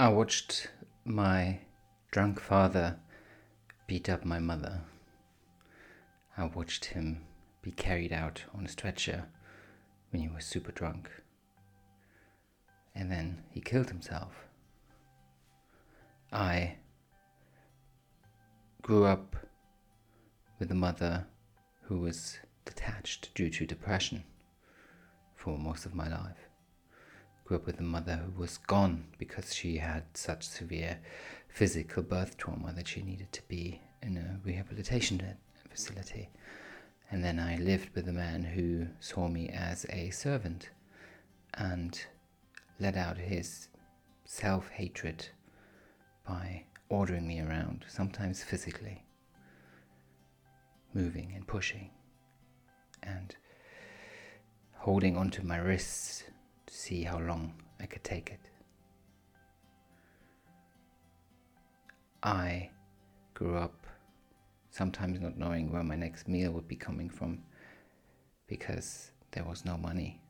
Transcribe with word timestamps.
I 0.00 0.10
watched 0.10 0.68
my 1.04 1.58
drunk 2.12 2.38
father 2.38 3.00
beat 3.88 4.08
up 4.08 4.24
my 4.24 4.38
mother. 4.38 4.82
I 6.36 6.44
watched 6.44 6.84
him 6.84 7.24
be 7.62 7.72
carried 7.72 8.12
out 8.12 8.44
on 8.54 8.64
a 8.64 8.68
stretcher 8.68 9.24
when 10.10 10.22
he 10.22 10.28
was 10.28 10.44
super 10.44 10.70
drunk. 10.70 11.10
And 12.94 13.10
then 13.10 13.42
he 13.50 13.60
killed 13.60 13.88
himself. 13.88 14.46
I 16.30 16.76
grew 18.82 19.04
up 19.04 19.34
with 20.60 20.70
a 20.70 20.76
mother 20.76 21.26
who 21.86 21.98
was 21.98 22.38
detached 22.64 23.34
due 23.34 23.50
to 23.50 23.66
depression 23.66 24.22
for 25.34 25.58
most 25.58 25.86
of 25.86 25.92
my 25.92 26.06
life 26.06 26.47
grew 27.48 27.56
up 27.56 27.64
with 27.64 27.80
a 27.80 27.82
mother 27.82 28.16
who 28.16 28.38
was 28.38 28.58
gone 28.58 29.06
because 29.16 29.54
she 29.54 29.78
had 29.78 30.04
such 30.12 30.46
severe 30.46 30.98
physical 31.48 32.02
birth 32.02 32.36
trauma 32.36 32.74
that 32.74 32.86
she 32.86 33.00
needed 33.00 33.32
to 33.32 33.40
be 33.48 33.80
in 34.02 34.18
a 34.18 34.38
rehabilitation 34.46 35.18
facility. 35.70 36.28
And 37.10 37.24
then 37.24 37.38
I 37.38 37.56
lived 37.56 37.88
with 37.94 38.06
a 38.06 38.12
man 38.12 38.44
who 38.44 38.88
saw 39.00 39.28
me 39.28 39.48
as 39.48 39.86
a 39.88 40.10
servant 40.10 40.68
and 41.54 41.98
let 42.78 42.98
out 42.98 43.16
his 43.16 43.68
self 44.26 44.68
hatred 44.68 45.26
by 46.26 46.64
ordering 46.90 47.26
me 47.26 47.40
around, 47.40 47.86
sometimes 47.88 48.42
physically, 48.42 49.06
moving 50.92 51.32
and 51.34 51.46
pushing, 51.46 51.92
and 53.02 53.34
holding 54.74 55.16
onto 55.16 55.42
my 55.42 55.56
wrists 55.56 56.24
to 56.68 56.74
see 56.74 57.02
how 57.02 57.18
long 57.18 57.54
I 57.80 57.86
could 57.86 58.04
take 58.04 58.30
it. 58.30 58.50
I 62.22 62.70
grew 63.34 63.56
up 63.56 63.86
sometimes 64.70 65.18
not 65.20 65.38
knowing 65.38 65.72
where 65.72 65.82
my 65.82 65.96
next 65.96 66.28
meal 66.28 66.52
would 66.52 66.68
be 66.68 66.76
coming 66.76 67.08
from 67.08 67.42
because 68.46 69.12
there 69.32 69.44
was 69.44 69.64
no 69.64 69.76
money. 69.76 70.20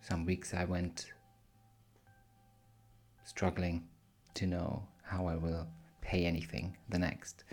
Some 0.00 0.24
weeks 0.24 0.54
I 0.54 0.64
went 0.64 1.12
struggling 3.24 3.84
to 4.34 4.46
know 4.46 4.88
how 5.02 5.26
I 5.26 5.36
will 5.36 5.68
pay 6.00 6.24
anything 6.24 6.76
the 6.88 6.98
next. 6.98 7.44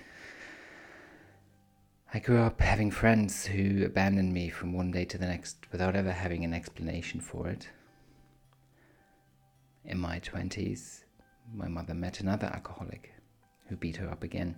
I 2.14 2.20
grew 2.20 2.40
up 2.40 2.62
having 2.62 2.90
friends 2.90 3.46
who 3.46 3.84
abandoned 3.84 4.32
me 4.32 4.48
from 4.48 4.72
one 4.72 4.92
day 4.92 5.04
to 5.04 5.18
the 5.18 5.28
next 5.28 5.68
without 5.74 5.94
ever 5.94 6.14
having 6.14 6.46
an 6.46 6.54
explanation 6.54 7.20
for 7.20 7.50
it. 7.50 7.68
In 9.84 10.00
my 10.00 10.22
20s, 10.22 11.04
my 11.54 11.68
mother 11.68 11.94
met 11.94 12.22
another 12.22 12.48
alcoholic 12.48 13.12
who 13.68 13.76
beat 13.76 13.98
her 13.98 14.10
up 14.10 14.24
again. 14.24 14.56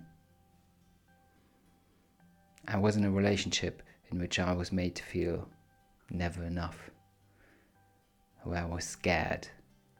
I 2.68 2.78
was 2.78 2.96
in 2.96 3.04
a 3.04 3.10
relationship 3.10 3.82
in 4.12 4.20
which 4.20 4.38
I 4.38 4.52
was 4.52 4.70
made 4.70 4.94
to 4.94 5.02
feel 5.02 5.48
never 6.08 6.44
enough, 6.44 6.88
where 8.44 8.62
I 8.62 8.64
was 8.64 8.84
scared 8.84 9.48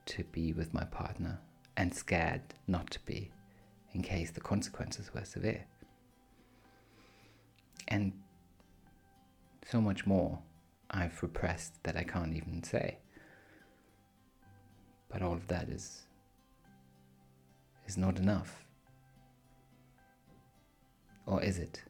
to 0.05 0.23
be 0.23 0.53
with 0.53 0.73
my 0.73 0.85
partner 0.85 1.37
and 1.75 1.93
scared 1.93 2.41
not 2.67 2.89
to 2.91 2.99
be 3.01 3.29
in 3.91 4.01
case 4.01 4.31
the 4.31 4.39
consequences 4.39 5.13
were 5.13 5.25
severe 5.25 5.65
and 7.91 8.13
so 9.69 9.81
much 9.81 10.07
more 10.07 10.39
I've 10.89 11.21
repressed 11.21 11.73
that 11.83 11.97
I 11.97 12.03
can't 12.03 12.33
even 12.33 12.63
say. 12.63 12.99
But 15.09 15.21
all 15.21 15.33
of 15.33 15.47
that 15.49 15.67
is 15.67 16.03
is 17.85 17.97
not 17.97 18.17
enough. 18.17 18.63
Or 21.25 21.43
is 21.43 21.59
it? 21.59 21.83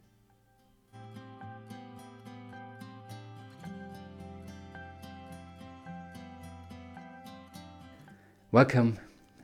Welcome 8.52 8.98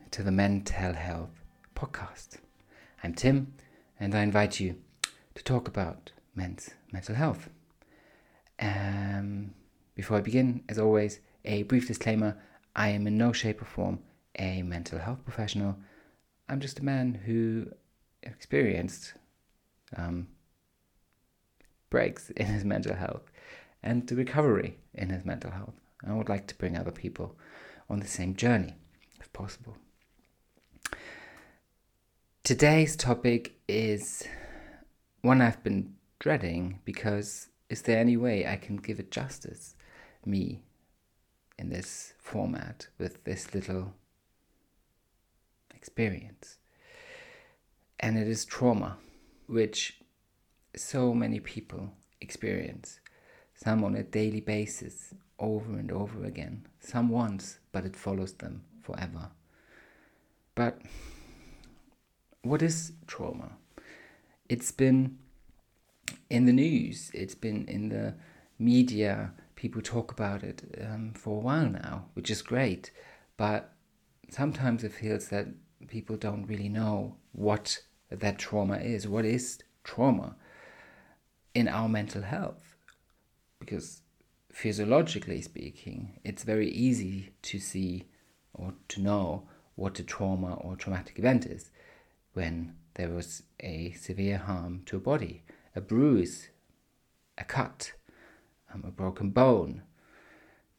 to 0.09 0.23
the 0.23 0.31
Men 0.31 0.61
Tell 0.61 0.93
Health 0.93 1.43
Podcast. 1.75 2.37
I'm 3.03 3.13
Tim, 3.13 3.53
and 3.99 4.15
I 4.15 4.23
invite 4.23 4.59
you 4.59 4.77
to 5.35 5.43
talk 5.43 5.67
about 5.67 6.11
men's 6.37 6.69
mental 6.93 7.15
health. 7.15 7.49
Um, 8.59 9.53
before 9.95 10.17
I 10.17 10.21
begin, 10.21 10.63
as 10.69 10.79
always, 10.79 11.19
a 11.43 11.63
brief 11.63 11.87
disclaimer 11.87 12.37
I 12.75 12.89
am 12.89 13.07
in 13.07 13.17
no 13.17 13.33
shape 13.33 13.61
or 13.61 13.65
form 13.65 13.99
a 14.37 14.61
mental 14.61 14.99
health 14.99 15.23
professional. 15.25 15.75
I'm 16.47 16.59
just 16.59 16.79
a 16.79 16.85
man 16.85 17.15
who 17.25 17.71
experienced 18.23 19.13
um, 19.95 20.27
breaks 21.89 22.29
in 22.31 22.45
his 22.45 22.63
mental 22.63 22.95
health 22.95 23.31
and 23.81 24.07
the 24.07 24.15
recovery 24.15 24.77
in 24.93 25.09
his 25.09 25.25
mental 25.25 25.51
health. 25.51 25.73
I 26.07 26.13
would 26.13 26.29
like 26.29 26.45
to 26.47 26.55
bring 26.55 26.77
other 26.77 26.91
people 26.91 27.35
on 27.89 27.99
the 27.99 28.07
same 28.07 28.35
journey 28.35 28.75
if 29.19 29.33
possible. 29.33 29.75
Today's 32.43 32.95
topic 32.95 33.55
is 33.67 34.23
one 35.21 35.41
I've 35.41 35.63
been 35.63 35.96
dreading 36.19 36.79
because 36.85 37.47
is 37.69 37.81
there 37.83 37.99
any 37.99 38.17
way 38.17 38.47
I 38.47 38.55
can 38.55 38.77
give 38.77 38.99
it 38.99 39.11
justice, 39.11 39.75
me, 40.25 40.61
in 41.57 41.69
this 41.69 42.13
format 42.19 42.87
with 42.97 43.23
this 43.23 43.53
little 43.53 43.93
experience? 45.73 46.57
And 47.99 48.17
it 48.17 48.27
is 48.27 48.45
trauma, 48.45 48.97
which 49.47 49.99
so 50.75 51.13
many 51.13 51.39
people 51.39 51.91
experience, 52.21 52.99
some 53.55 53.83
on 53.83 53.95
a 53.95 54.03
daily 54.03 54.41
basis, 54.41 55.13
over 55.39 55.73
and 55.73 55.91
over 55.91 56.23
again, 56.23 56.65
some 56.79 57.09
once, 57.09 57.59
but 57.71 57.85
it 57.85 57.95
follows 57.95 58.33
them 58.33 58.63
forever. 58.81 59.29
But 60.55 60.81
what 62.41 62.61
is 62.61 62.93
trauma? 63.05 63.57
It's 64.49 64.71
been 64.71 65.17
in 66.29 66.45
the 66.45 66.53
news, 66.53 67.11
it's 67.13 67.35
been 67.35 67.65
in 67.67 67.89
the 67.89 68.15
media, 68.59 69.33
people 69.55 69.81
talk 69.81 70.11
about 70.11 70.43
it 70.43 70.63
um, 70.81 71.13
for 71.13 71.37
a 71.37 71.41
while 71.41 71.69
now, 71.69 72.05
which 72.13 72.29
is 72.29 72.41
great. 72.41 72.91
But 73.37 73.73
sometimes 74.29 74.83
it 74.83 74.93
feels 74.93 75.29
that 75.29 75.47
people 75.87 76.17
don't 76.17 76.47
really 76.47 76.69
know 76.69 77.15
what 77.31 77.79
that 78.09 78.39
trauma 78.39 78.77
is. 78.77 79.07
What 79.07 79.25
is 79.25 79.59
trauma 79.83 80.35
in 81.53 81.67
our 81.67 81.87
mental 81.87 82.23
health? 82.23 82.75
Because 83.59 84.01
physiologically 84.51 85.41
speaking, 85.41 86.19
it's 86.23 86.43
very 86.43 86.69
easy 86.69 87.31
to 87.43 87.59
see 87.59 88.05
or 88.53 88.73
to 88.89 89.01
know 89.01 89.47
what 89.75 89.99
a 89.99 90.03
trauma 90.03 90.55
or 90.55 90.75
traumatic 90.75 91.19
event 91.19 91.45
is 91.45 91.69
when 92.33 92.75
there 92.95 93.09
was 93.09 93.43
a 93.59 93.91
severe 93.91 94.37
harm 94.37 94.81
to 94.87 94.97
a 94.97 94.99
body 94.99 95.43
a 95.77 95.81
bruise, 95.81 96.49
a 97.37 97.43
cut, 97.43 97.93
um, 98.73 98.83
a 98.85 98.89
broken 98.91 99.29
bone, 99.29 99.83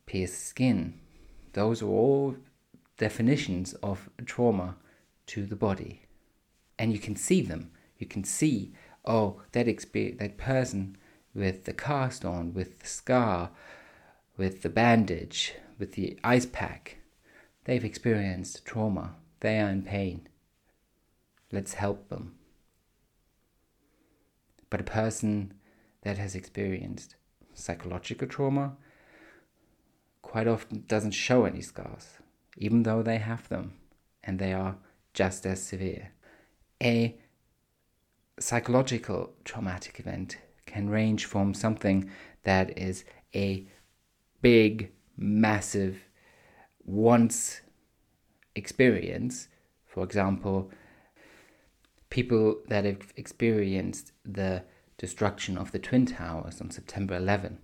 pierced 0.07 0.45
skin. 0.45 0.99
Those 1.53 1.83
are 1.83 1.87
all 1.87 2.37
definitions 2.97 3.75
of 3.75 4.11
trauma 4.27 4.75
to 5.27 5.47
the 5.47 5.55
body. 5.55 6.03
And 6.81 6.93
you 6.93 6.99
can 6.99 7.15
see 7.15 7.41
them. 7.41 7.71
You 7.99 8.07
can 8.07 8.25
see, 8.25 8.73
oh, 9.05 9.41
that 9.53 9.67
that 9.67 10.35
person 10.37 10.97
with 11.33 11.65
the 11.65 11.73
cast 11.73 12.25
on, 12.25 12.53
with 12.53 12.81
the 12.81 12.89
scar, 12.89 13.51
with 14.37 14.63
the 14.63 14.69
bandage, 14.69 15.55
with 15.79 15.93
the 15.93 16.19
ice 16.25 16.47
pack, 16.47 16.99
they've 17.65 17.85
experienced 17.85 18.65
trauma. 18.65 19.15
They 19.41 19.61
are 19.61 19.71
in 19.71 19.83
pain. 19.83 20.29
Let's 21.53 21.75
help 21.75 22.09
them. 22.09 22.38
But 24.71 24.81
a 24.81 24.85
person 24.85 25.55
that 26.03 26.19
has 26.19 26.35
experienced 26.35 27.17
psychological 27.55 28.29
trauma 28.29 28.77
quite 30.23 30.47
often 30.47 30.85
doesn't 30.87 31.13
show 31.13 31.45
any 31.45 31.63
scars, 31.63 32.19
even 32.57 32.83
though 32.83 33.03
they 33.03 33.19
have 33.19 33.49
them, 33.49 33.75
and 34.23 34.39
they 34.39 34.53
are 34.53 34.77
just 35.15 35.47
as 35.47 35.63
severe. 35.63 36.13
A 36.83 37.19
psychological 38.39 39.33
traumatic 39.45 39.99
event 39.99 40.39
can 40.67 40.89
range 40.91 41.25
from 41.25 41.55
something 41.55 42.11
that 42.45 42.79
is 42.79 43.05
a 43.35 43.67
big, 44.43 44.93
massive, 45.17 46.05
once 46.85 47.63
experience, 48.55 49.49
for 49.87 50.05
example, 50.05 50.71
people 52.11 52.59
that 52.69 52.85
have 52.85 53.13
experienced 53.17 54.13
the 54.25 54.63
destruction 54.97 55.57
of 55.57 55.73
the 55.73 55.79
Twin 55.79 56.07
Towers 56.07 56.61
on 56.61 56.71
September 56.71 57.17
11, 57.17 57.59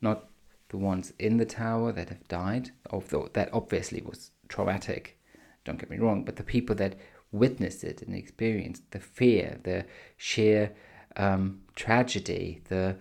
not 0.00 0.28
the 0.68 0.76
ones 0.76 1.12
in 1.18 1.36
the 1.36 1.46
tower 1.46 1.92
that 1.92 2.08
have 2.08 2.26
died, 2.28 2.70
although 2.90 3.28
that 3.32 3.48
obviously 3.52 4.02
was 4.02 4.30
traumatic, 4.48 5.18
don't 5.64 5.78
get 5.78 5.90
me 5.90 5.98
wrong, 5.98 6.24
but 6.24 6.36
the 6.36 6.42
people 6.42 6.74
that 6.76 6.96
witnessed 7.32 7.84
it 7.84 8.02
and 8.02 8.14
experienced 8.14 8.90
the 8.90 9.00
fear, 9.00 9.58
the 9.64 9.84
sheer 10.16 10.72
um, 11.16 11.60
tragedy, 11.74 12.60
the 12.68 12.96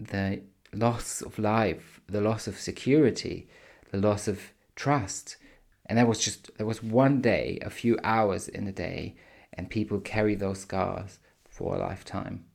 the 0.00 0.42
loss 0.72 1.22
of 1.22 1.38
life, 1.38 2.00
the 2.06 2.20
loss 2.20 2.46
of 2.46 2.58
security, 2.58 3.48
the 3.90 3.98
loss 3.98 4.28
of 4.28 4.52
trust. 4.76 5.36
And 5.86 5.98
that 5.98 6.08
was 6.08 6.18
just, 6.18 6.50
there 6.56 6.66
was 6.66 6.82
one 6.82 7.20
day, 7.20 7.58
a 7.62 7.70
few 7.70 7.98
hours 8.02 8.48
in 8.48 8.66
a 8.66 8.72
day, 8.72 9.16
and 9.52 9.70
people 9.70 10.00
carry 10.00 10.34
those 10.34 10.60
scars 10.60 11.18
for 11.48 11.74
a 11.74 11.78
lifetime. 11.78 12.46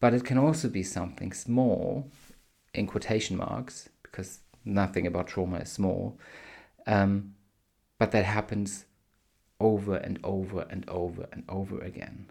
But 0.00 0.14
it 0.14 0.24
can 0.24 0.38
also 0.38 0.68
be 0.68 0.82
something 0.82 1.32
small, 1.32 2.10
in 2.72 2.86
quotation 2.86 3.36
marks, 3.36 3.88
because 4.02 4.40
nothing 4.64 5.06
about 5.06 5.28
trauma 5.28 5.58
is 5.58 5.72
small, 5.72 6.18
um, 6.86 7.34
but 7.98 8.10
that 8.12 8.24
happens 8.24 8.84
over 9.60 9.96
and 9.96 10.18
over 10.22 10.66
and 10.70 10.88
over 10.88 11.28
and 11.32 11.44
over 11.48 11.80
again. 11.80 12.30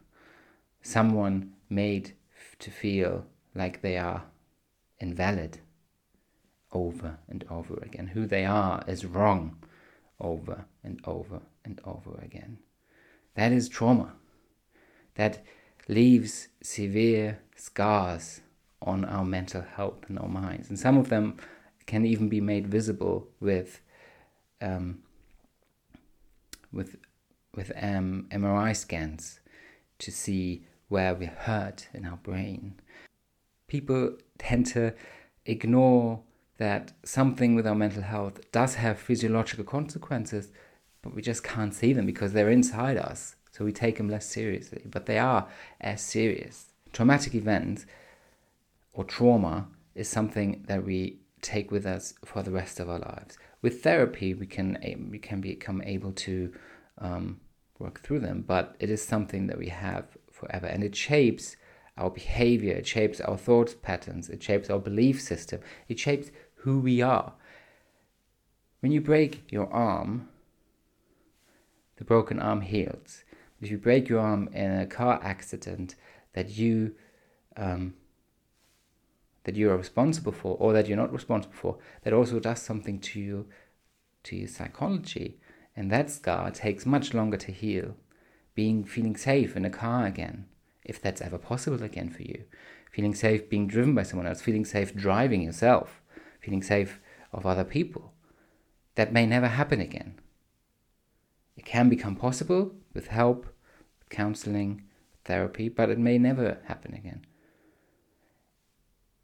Someone 0.82 1.54
made 1.70 2.14
to 2.60 2.70
feel 2.70 3.26
like 3.56 3.82
they 3.82 3.98
are 3.98 4.24
invalid 5.00 5.60
over 6.72 7.18
and 7.28 7.44
over 7.50 7.76
again. 7.82 8.08
Who 8.08 8.28
they 8.28 8.46
are 8.46 8.84
is 8.88 9.06
wrong 9.06 9.58
over 10.20 10.66
and 10.84 11.00
over 11.06 11.42
and 11.64 11.80
over 11.86 12.20
again. 12.22 12.58
That 13.36 13.52
is 13.52 13.70
trauma. 13.70 14.14
That 15.16 15.44
leaves 15.88 16.48
severe 16.62 17.40
scars 17.56 18.42
on 18.82 19.06
our 19.06 19.26
mental 19.26 19.62
health 19.62 20.06
and 20.08 20.20
our 20.20 20.28
minds. 20.28 20.70
And 20.70 20.80
some 20.80 20.98
of 20.98 21.10
them 21.10 21.38
can 21.86 22.06
even 22.06 22.30
be 22.30 22.42
made 22.42 22.68
visible 22.68 23.28
with 23.40 23.82
um, 24.62 25.00
with 26.72 26.98
with 27.56 27.72
um, 27.82 28.28
MRI 28.32 28.76
scans 28.76 29.40
to 30.00 30.12
see 30.12 30.66
where 30.90 31.16
we're 31.16 31.28
hurt 31.28 31.88
in 31.94 32.06
our 32.06 32.18
brain. 32.18 32.76
People 33.68 34.18
tend 34.38 34.68
to 34.68 34.94
ignore 35.46 36.22
that 36.58 36.94
something 37.04 37.56
with 37.56 37.68
our 37.68 37.76
mental 37.76 38.04
health 38.04 38.40
does 38.52 38.76
have 38.76 39.00
physiological 39.00 39.66
consequences, 39.66 40.52
but 41.02 41.14
we 41.14 41.22
just 41.22 41.44
can't 41.44 41.74
see 41.74 41.94
them 41.94 42.06
because 42.06 42.34
they're 42.34 42.50
inside 42.50 42.98
us. 42.98 43.36
So 43.52 43.64
we 43.64 43.72
take 43.72 43.98
them 43.98 44.10
less 44.10 44.26
seriously, 44.26 44.84
but 44.86 45.06
they 45.06 45.18
are 45.18 45.48
as 45.80 46.02
serious. 46.02 46.72
Traumatic 46.92 47.36
events 47.36 47.86
or 48.94 49.04
trauma 49.04 49.68
is 49.94 50.10
something 50.10 50.64
that 50.68 50.84
we 50.84 51.20
take 51.42 51.72
with 51.72 51.86
us 51.86 52.14
for 52.26 52.42
the 52.42 52.52
rest 52.52 52.80
of 52.80 52.90
our 52.90 53.00
lives. 53.00 53.38
With 53.62 53.82
therapy, 53.82 54.34
we 54.34 54.46
can 54.46 54.78
we 55.12 55.20
can 55.20 55.42
become 55.42 55.82
able 55.84 56.12
to 56.12 56.54
um, 56.98 57.40
work 57.80 58.02
through 58.02 58.20
them, 58.20 58.44
but 58.46 58.76
it 58.80 58.90
is 58.90 59.04
something 59.04 59.48
that 59.48 59.58
we 59.58 59.70
have 59.70 60.18
forever, 60.32 60.68
and 60.68 60.84
it 60.84 60.96
shapes 60.96 61.56
our 61.98 62.10
behavior, 62.10 62.74
it 62.74 62.88
shapes 62.88 63.22
our 63.22 63.38
thought 63.38 63.82
patterns, 63.82 64.30
it 64.30 64.44
shapes 64.44 64.70
our 64.70 64.80
belief 64.80 65.22
system, 65.22 65.62
it 65.88 65.98
shapes 65.98 66.30
who 66.66 66.80
we 66.80 67.00
are. 67.00 67.34
When 68.82 68.92
you 68.92 69.00
break 69.00 69.52
your 69.52 69.72
arm, 69.72 70.30
the 71.98 72.04
broken 72.04 72.40
arm 72.40 72.62
heals. 72.62 73.24
If 73.62 73.70
you 73.72 73.78
break 73.78 74.10
your 74.10 74.20
arm 74.20 74.50
in 74.52 74.72
a 74.72 74.88
car 74.88 75.20
accident 75.24 75.96
that 76.34 76.50
you 76.50 76.96
um, 77.56 77.94
that 79.46 79.56
you 79.56 79.70
are 79.70 79.78
responsible 79.78 80.32
for 80.32 80.58
or 80.60 80.74
that 80.74 80.88
you're 80.88 80.98
not 80.98 81.14
responsible 81.14 81.56
for, 81.56 81.78
that 82.04 82.14
also 82.14 82.40
does 82.40 82.62
something 82.62 83.00
to 83.00 83.20
you 83.20 83.48
to 84.24 84.36
your 84.36 84.48
psychology. 84.48 85.40
And 85.76 85.92
that 85.92 86.10
scar 86.10 86.50
takes 86.50 86.86
much 86.86 87.14
longer 87.14 87.38
to 87.38 87.52
heal. 87.52 87.96
Being 88.56 88.86
feeling 88.86 89.16
safe 89.16 89.56
in 89.56 89.66
a 89.66 89.70
car 89.70 90.08
again, 90.08 90.46
if 90.84 91.00
that's 91.00 91.22
ever 91.22 91.38
possible 91.38 91.84
again 91.84 92.10
for 92.10 92.24
you. 92.24 92.46
Feeling 92.92 93.14
safe 93.14 93.50
being 93.50 93.68
driven 93.68 93.94
by 93.94 94.04
someone 94.04 94.28
else, 94.28 94.42
feeling 94.42 94.66
safe 94.66 94.96
driving 94.96 95.42
yourself, 95.42 96.02
feeling 96.46 96.64
safe 96.64 97.00
of 97.34 97.46
other 97.46 97.64
people. 97.64 98.14
That 98.96 99.12
may 99.12 99.26
never 99.26 99.48
happen 99.48 99.82
again. 99.82 100.20
It 101.58 101.66
can 101.66 101.90
become 101.90 102.16
possible 102.16 102.72
with 102.94 103.08
help, 103.08 103.48
counseling, 104.10 104.84
therapy, 105.26 105.68
but 105.70 105.90
it 105.90 105.98
may 105.98 106.18
never 106.18 106.60
happen 106.66 106.94
again. 106.94 107.26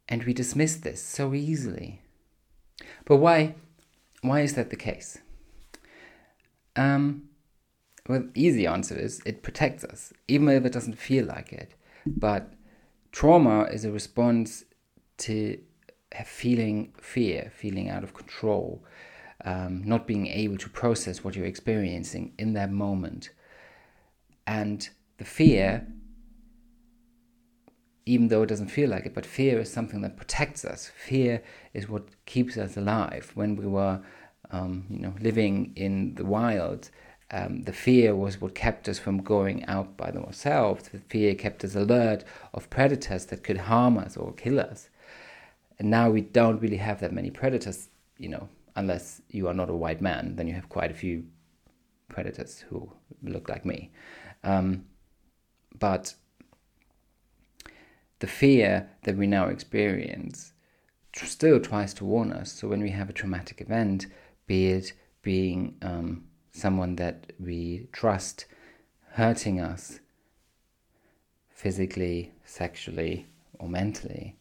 And 0.08 0.24
we 0.24 0.34
dismiss 0.34 0.76
this 0.76 1.02
so 1.02 1.32
easily. 1.32 2.02
But 3.04 3.16
why 3.16 3.54
why 4.20 4.40
is 4.40 4.54
that 4.54 4.70
the 4.70 4.76
case? 4.76 5.18
Um, 6.76 7.28
well, 8.08 8.24
the 8.32 8.40
easy 8.40 8.66
answer 8.66 8.96
is 8.96 9.20
it 9.26 9.42
protects 9.42 9.84
us, 9.84 10.12
even 10.28 10.48
if 10.48 10.64
it 10.64 10.72
doesn't 10.72 10.98
feel 10.98 11.26
like 11.26 11.52
it. 11.52 11.74
But 12.06 12.54
trauma 13.10 13.64
is 13.64 13.84
a 13.84 13.92
response 13.92 14.64
to 15.18 15.58
feeling 16.24 16.92
fear, 17.00 17.50
feeling 17.54 17.88
out 17.88 18.04
of 18.04 18.14
control, 18.14 18.84
um, 19.44 19.82
not 19.84 20.06
being 20.06 20.26
able 20.26 20.56
to 20.58 20.68
process 20.68 21.24
what 21.24 21.34
you're 21.34 21.46
experiencing 21.46 22.32
in 22.38 22.52
that 22.54 22.70
moment. 22.70 23.30
And 24.46 24.88
the 25.18 25.24
fear, 25.24 25.86
even 28.06 28.28
though 28.28 28.42
it 28.42 28.48
doesn't 28.48 28.68
feel 28.68 28.90
like 28.90 29.06
it, 29.06 29.14
but 29.14 29.26
fear 29.26 29.60
is 29.60 29.72
something 29.72 30.00
that 30.02 30.16
protects 30.16 30.64
us. 30.64 30.90
Fear 31.06 31.42
is 31.72 31.88
what 31.88 32.04
keeps 32.26 32.56
us 32.56 32.76
alive. 32.76 33.30
When 33.34 33.56
we 33.56 33.66
were, 33.66 34.00
um, 34.50 34.86
you 34.90 34.98
know, 34.98 35.14
living 35.20 35.72
in 35.76 36.14
the 36.16 36.24
wild, 36.24 36.90
um, 37.30 37.62
the 37.62 37.72
fear 37.72 38.14
was 38.14 38.40
what 38.40 38.54
kept 38.54 38.88
us 38.88 38.98
from 38.98 39.22
going 39.22 39.64
out 39.64 39.96
by 39.96 40.10
ourselves. 40.10 40.88
The 40.88 40.98
fear 40.98 41.34
kept 41.34 41.64
us 41.64 41.74
alert 41.74 42.24
of 42.52 42.68
predators 42.68 43.26
that 43.26 43.42
could 43.42 43.56
harm 43.56 43.96
us 43.96 44.16
or 44.16 44.32
kill 44.34 44.60
us. 44.60 44.90
And 45.78 45.90
now 45.90 46.10
we 46.10 46.20
don't 46.20 46.60
really 46.60 46.76
have 46.76 47.00
that 47.00 47.12
many 47.12 47.30
predators, 47.30 47.88
you 48.18 48.28
know, 48.28 48.48
unless 48.76 49.20
you 49.28 49.48
are 49.48 49.54
not 49.54 49.70
a 49.70 49.74
white 49.74 50.00
man, 50.00 50.36
then 50.36 50.46
you 50.46 50.54
have 50.54 50.68
quite 50.68 50.90
a 50.90 50.94
few 50.94 51.24
predators 52.08 52.64
who 52.68 52.90
look 53.22 53.48
like 53.48 53.64
me. 53.64 53.90
Um, 54.44 54.84
but 55.78 56.14
the 58.18 58.26
fear 58.26 58.88
that 59.02 59.16
we 59.16 59.26
now 59.26 59.48
experience 59.48 60.52
still 61.14 61.60
tries 61.60 61.92
to 61.94 62.04
warn 62.04 62.32
us. 62.32 62.52
So 62.52 62.68
when 62.68 62.82
we 62.82 62.90
have 62.90 63.10
a 63.10 63.12
traumatic 63.12 63.60
event, 63.60 64.06
be 64.46 64.68
it 64.68 64.92
being 65.22 65.76
um, 65.82 66.24
someone 66.52 66.96
that 66.96 67.32
we 67.38 67.88
trust 67.92 68.46
hurting 69.12 69.60
us 69.60 70.00
physically, 71.48 72.32
sexually, 72.44 73.26
or 73.58 73.68
mentally, 73.68 74.36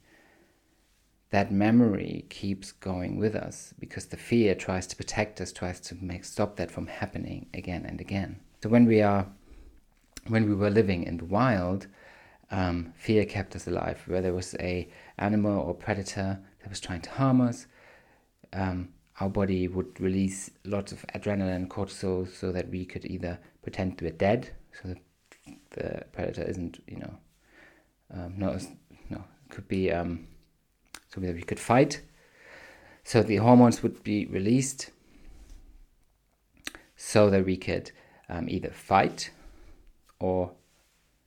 that 1.31 1.51
memory 1.51 2.25
keeps 2.29 2.73
going 2.73 3.17
with 3.17 3.35
us 3.35 3.73
because 3.79 4.05
the 4.05 4.17
fear 4.17 4.53
tries 4.53 4.85
to 4.87 4.95
protect 4.95 5.39
us, 5.39 5.51
tries 5.51 5.79
to 5.79 5.95
make 5.95 6.25
stop 6.25 6.57
that 6.57 6.69
from 6.69 6.87
happening 6.87 7.47
again 7.53 7.85
and 7.85 7.99
again. 8.01 8.39
So 8.61 8.69
when 8.69 8.85
we 8.85 9.01
are, 9.01 9.25
when 10.27 10.47
we 10.47 10.53
were 10.53 10.69
living 10.69 11.03
in 11.03 11.17
the 11.17 11.25
wild, 11.25 11.87
um, 12.51 12.93
fear 12.97 13.25
kept 13.25 13.55
us 13.55 13.65
alive. 13.65 14.01
Where 14.05 14.21
there 14.21 14.33
was 14.33 14.55
a 14.59 14.89
animal 15.17 15.57
or 15.57 15.73
predator 15.73 16.39
that 16.61 16.69
was 16.69 16.81
trying 16.81 17.01
to 17.01 17.11
harm 17.11 17.39
us, 17.39 17.65
um, 18.51 18.89
our 19.21 19.29
body 19.29 19.69
would 19.69 19.99
release 20.01 20.51
lots 20.65 20.91
of 20.91 21.05
adrenaline 21.15 21.55
and 21.55 21.69
cortisol 21.69 22.27
so 22.29 22.51
that 22.51 22.69
we 22.69 22.85
could 22.85 23.05
either 23.05 23.39
pretend 23.61 24.01
we're 24.01 24.11
dead, 24.11 24.49
so 24.81 24.89
that 24.89 24.97
the 25.71 26.03
predator 26.11 26.43
isn't, 26.43 26.83
you 26.87 26.97
know, 26.97 27.17
um, 28.13 28.33
no, 28.37 28.59
no, 29.09 29.23
could 29.49 29.67
be 29.69 29.91
um, 29.91 30.27
so 31.13 31.21
that 31.21 31.35
we 31.35 31.41
could 31.41 31.59
fight. 31.59 32.01
So 33.03 33.21
the 33.23 33.37
hormones 33.37 33.83
would 33.83 34.03
be 34.03 34.25
released 34.25 34.91
so 36.95 37.29
that 37.29 37.45
we 37.45 37.57
could 37.57 37.91
um, 38.29 38.47
either 38.47 38.69
fight 38.69 39.31
or 40.19 40.51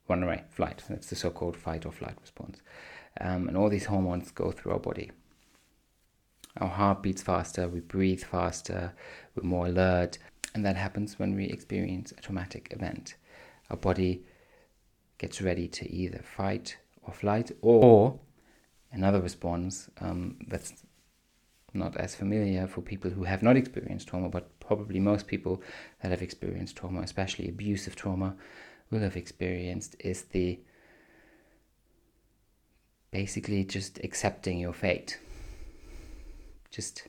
run 0.08 0.22
away, 0.22 0.44
flight. 0.50 0.82
That's 0.88 1.10
the 1.10 1.16
so-called 1.16 1.56
fight 1.56 1.84
or 1.84 1.92
flight 1.92 2.16
response. 2.20 2.62
Um, 3.20 3.48
and 3.48 3.56
all 3.56 3.68
these 3.68 3.86
hormones 3.86 4.30
go 4.30 4.50
through 4.50 4.72
our 4.72 4.78
body. 4.78 5.10
Our 6.58 6.68
heart 6.68 7.02
beats 7.02 7.22
faster, 7.22 7.68
we 7.68 7.80
breathe 7.80 8.22
faster, 8.22 8.92
we're 9.34 9.48
more 9.48 9.66
alert, 9.66 10.18
and 10.54 10.64
that 10.64 10.76
happens 10.76 11.18
when 11.18 11.34
we 11.34 11.46
experience 11.46 12.12
a 12.12 12.20
traumatic 12.20 12.68
event. 12.70 13.16
Our 13.70 13.76
body 13.76 14.22
gets 15.18 15.42
ready 15.42 15.66
to 15.68 15.90
either 15.90 16.20
fight 16.22 16.76
or 17.02 17.12
flight, 17.12 17.50
or 17.60 18.20
another 18.94 19.20
response 19.20 19.88
um, 20.00 20.38
that's 20.48 20.72
not 21.72 21.96
as 21.96 22.14
familiar 22.14 22.66
for 22.66 22.80
people 22.80 23.10
who 23.10 23.24
have 23.24 23.42
not 23.42 23.56
experienced 23.56 24.08
trauma, 24.08 24.28
but 24.28 24.58
probably 24.60 25.00
most 25.00 25.26
people 25.26 25.62
that 26.00 26.10
have 26.10 26.22
experienced 26.22 26.76
trauma, 26.76 27.00
especially 27.00 27.48
abusive 27.48 27.96
trauma, 27.96 28.36
will 28.90 29.00
have 29.00 29.16
experienced 29.16 29.96
is 29.98 30.22
the 30.24 30.58
basically 33.10 33.64
just 33.64 33.98
accepting 34.02 34.58
your 34.58 34.72
fate 34.72 35.18
just 36.74 37.06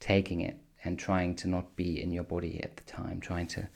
taking 0.00 0.40
it 0.40 0.58
and 0.82 0.98
trying 0.98 1.36
to 1.36 1.48
not 1.48 1.76
be 1.76 2.02
in 2.02 2.10
your 2.10 2.24
body 2.24 2.60
at 2.62 2.76
the 2.76 2.82
time, 2.82 3.20
trying 3.20 3.46
to 3.46 3.68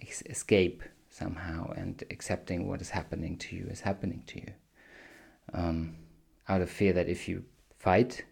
ex- 0.00 0.22
escape 0.22 0.82
somehow 1.10 1.70
and 1.76 2.02
accepting 2.10 2.66
what 2.66 2.80
is 2.80 2.90
happening 2.90 3.36
to 3.36 3.54
you 3.54 3.66
is 3.70 3.80
happening 3.80 4.22
to 4.26 4.40
you. 4.40 4.52
Um, 5.52 5.96
out 6.48 6.60
of 6.60 6.70
fear 6.70 6.92
that 6.92 7.08
if 7.08 7.28
you 7.28 7.44
fight, 7.78 8.24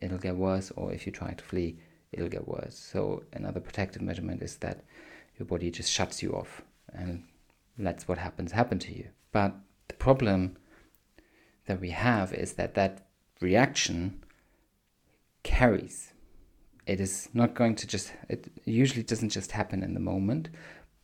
it'll 0.00 0.18
get 0.18 0.36
worse, 0.36 0.70
or 0.76 0.92
if 0.92 1.06
you 1.06 1.12
try 1.12 1.32
to 1.32 1.44
flee, 1.44 1.78
it'll 2.12 2.28
get 2.28 2.46
worse. 2.46 2.76
So, 2.76 3.24
another 3.32 3.60
protective 3.60 4.02
measurement 4.02 4.42
is 4.42 4.56
that 4.56 4.84
your 5.38 5.46
body 5.46 5.70
just 5.70 5.90
shuts 5.90 6.22
you 6.22 6.32
off 6.32 6.62
and 6.92 7.24
lets 7.78 8.08
what 8.08 8.18
happens 8.18 8.52
happen 8.52 8.78
to 8.80 8.96
you. 8.96 9.08
But 9.32 9.54
the 9.88 9.94
problem 9.94 10.56
that 11.66 11.80
we 11.80 11.90
have 11.90 12.32
is 12.32 12.54
that 12.54 12.74
that 12.74 13.06
reaction 13.40 14.22
carries. 15.42 16.12
It 16.86 17.00
is 17.00 17.28
not 17.34 17.54
going 17.54 17.74
to 17.76 17.86
just, 17.86 18.12
it 18.28 18.46
usually 18.64 19.02
doesn't 19.02 19.30
just 19.30 19.52
happen 19.52 19.82
in 19.82 19.94
the 19.94 20.00
moment, 20.00 20.48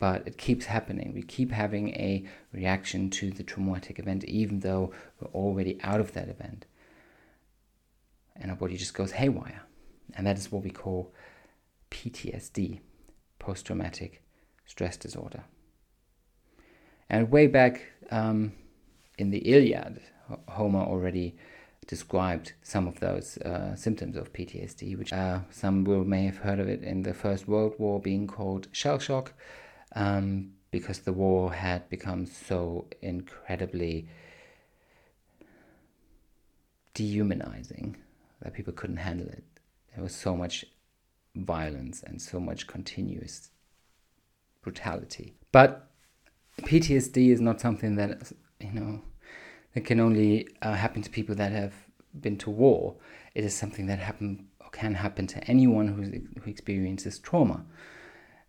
but 0.03 0.27
it 0.27 0.37
keeps 0.37 0.65
happening. 0.65 1.13
We 1.15 1.23
keep 1.23 1.53
having 1.53 1.91
a 1.91 2.25
reaction 2.53 3.09
to 3.11 3.31
the 3.31 3.45
traumatic 3.45 4.01
event, 4.01 4.25
even 4.25 4.59
though 4.59 4.91
we're 5.21 5.31
already 5.31 5.79
out 5.85 6.01
of 6.01 6.13
that 6.15 6.29
event. 6.29 6.67
And 8.35 8.51
our 8.51 8.57
body 8.57 8.77
just 8.77 8.95
goes 8.95 9.13
haywire. 9.13 9.63
And 10.17 10.27
that 10.27 10.37
is 10.37 10.51
what 10.51 10.65
we 10.65 10.71
call 10.71 11.15
PTSD, 11.93 12.81
post 13.39 13.67
traumatic 13.67 14.25
stress 14.67 14.97
disorder. 14.97 15.45
And 17.09 17.31
way 17.31 17.47
back 17.47 17.83
um, 18.11 18.55
in 19.19 19.31
the 19.31 19.39
Iliad, 19.39 20.01
Homer 20.49 20.81
already 20.81 21.37
described 21.87 22.55
some 22.65 22.89
of 22.89 22.99
those 22.99 23.39
uh, 23.39 23.77
symptoms 23.77 24.17
of 24.17 24.33
PTSD, 24.33 24.99
which 24.99 25.13
uh, 25.13 25.43
some 25.51 25.85
will 25.85 26.05
may 26.05 26.25
have 26.25 26.39
heard 26.39 26.59
of 26.59 26.69
it 26.69 26.83
in 26.83 27.05
the 27.05 27.15
First 27.15 27.47
World 27.47 27.75
War 27.79 28.01
being 28.01 28.27
called 28.27 28.67
shell 28.73 28.99
shock, 28.99 29.35
um, 29.95 30.53
because 30.71 31.01
the 31.01 31.13
war 31.13 31.53
had 31.53 31.89
become 31.89 32.27
so 32.27 32.87
incredibly 33.01 34.09
dehumanizing 36.95 37.97
that 38.41 38.55
people 38.55 38.73
couldn't 38.73 38.97
handle 38.97 39.29
it. 39.29 39.45
There 39.95 40.03
was 40.03 40.15
so 40.15 40.37
much 40.37 40.65
violence 41.35 42.03
and 42.03 42.21
so 42.21 42.41
much 42.41 42.67
continuous 42.67 43.51
brutality. 44.63 45.35
But 45.51 45.91
PTSD 46.63 47.31
is 47.31 47.41
not 47.41 47.61
something 47.61 47.97
that 47.97 48.33
you 48.61 48.73
know 48.73 49.03
that 49.75 49.83
can 49.83 50.01
only 50.01 50.49
uh, 50.61 50.75
happen 50.75 51.03
to 51.03 51.11
people 51.11 51.35
that 51.37 51.53
have 51.53 51.75
been 52.21 52.37
to 52.39 52.51
war. 52.51 52.97
It 53.35 53.45
is 53.45 53.55
something 53.55 53.87
that 53.87 53.99
happen 53.99 54.49
or 54.61 54.71
can 54.71 54.95
happen 54.95 55.27
to 55.29 55.43
anyone 55.45 55.89
who 55.89 56.51
experiences 56.51 57.19
trauma. 57.19 57.65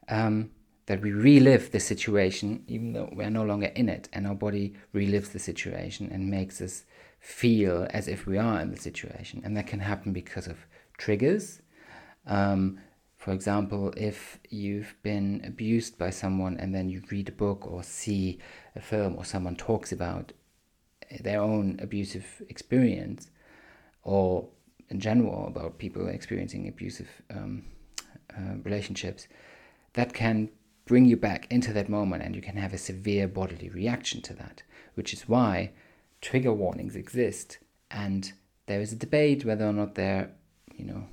Um, 0.10 0.52
that 0.86 1.02
we 1.02 1.12
relive 1.12 1.72
the 1.72 1.80
situation 1.80 2.64
even 2.68 2.94
though 2.94 3.10
we're 3.14 3.30
no 3.30 3.44
longer 3.44 3.68
in 3.68 3.90
it, 3.90 4.10
and 4.14 4.28
our 4.28 4.36
body 4.36 4.74
relives 4.94 5.32
the 5.32 5.40
situation 5.40 6.10
and 6.12 6.30
makes 6.30 6.62
us 6.62 6.86
feel 7.20 7.88
as 7.92 8.08
if 8.08 8.26
we 8.26 8.38
are 8.38 8.60
in 8.60 8.72
the 8.72 8.78
situation, 8.78 9.42
and 9.46 9.56
that 9.56 9.68
can 9.68 9.80
happen 9.80 10.12
because 10.12 10.48
of 10.48 10.58
triggers. 10.98 11.62
Um, 12.26 12.80
for 13.16 13.32
example, 13.32 13.94
if 13.96 14.40
you've 14.50 14.96
been 15.02 15.42
abused 15.46 15.98
by 15.98 16.10
someone 16.10 16.58
and 16.58 16.76
then 16.76 16.90
you 16.90 17.02
read 17.10 17.30
a 17.30 17.32
book 17.32 17.66
or 17.66 17.82
see 17.82 18.40
a 18.76 18.82
film 18.82 19.16
or 19.16 19.24
someone 19.24 19.56
talks 19.56 19.94
about 19.94 20.34
their 21.22 21.42
own 21.42 21.80
abusive 21.82 22.42
experience, 22.50 23.30
or 24.04 24.50
in 24.90 25.00
general 25.00 25.48
about 25.48 25.78
people 25.78 26.08
experiencing 26.10 26.68
abusive 26.68 27.10
um, 27.30 27.64
uh, 28.36 28.56
relationships, 28.64 29.28
that 29.94 30.14
can 30.14 30.50
bring 30.86 31.06
you 31.06 31.18
back 31.18 31.48
into 31.50 31.72
that 31.74 31.90
moment 31.90 32.24
and 32.24 32.36
you 32.36 32.42
can 32.42 32.58
have 32.58 32.74
a 32.74 32.78
severe 32.78 33.28
bodily 33.28 33.70
reaction 33.70 34.22
to 34.22 34.34
that, 34.34 34.64
which 34.96 35.14
is 35.14 35.28
why 35.30 35.72
trigger 36.22 36.54
warnings 36.54 36.96
exist. 36.96 37.58
And 37.90 38.32
there 38.66 38.82
is 38.82 38.92
a 38.92 38.98
debate 38.98 39.46
whether 39.46 39.66
or 39.66 39.74
not 39.74 39.96
they're, 39.96 40.32
you 40.76 40.86
know, 40.86 41.08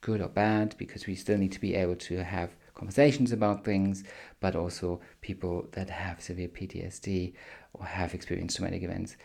good 0.00 0.20
or 0.20 0.28
bad 0.28 0.74
because 0.78 1.06
we 1.06 1.14
still 1.14 1.38
need 1.38 1.52
to 1.52 1.60
be 1.60 1.74
able 1.74 1.96
to 1.96 2.22
have 2.24 2.50
conversations 2.74 3.32
about 3.32 3.64
things, 3.64 4.04
but 4.40 4.56
also 4.56 5.00
people 5.20 5.68
that 5.72 5.90
have 5.90 6.22
severe 6.22 6.48
PTSD 6.48 7.34
or 7.74 7.84
have 7.84 8.14
experienced 8.14 8.56
traumatic 8.56 8.82
events, 8.82 9.16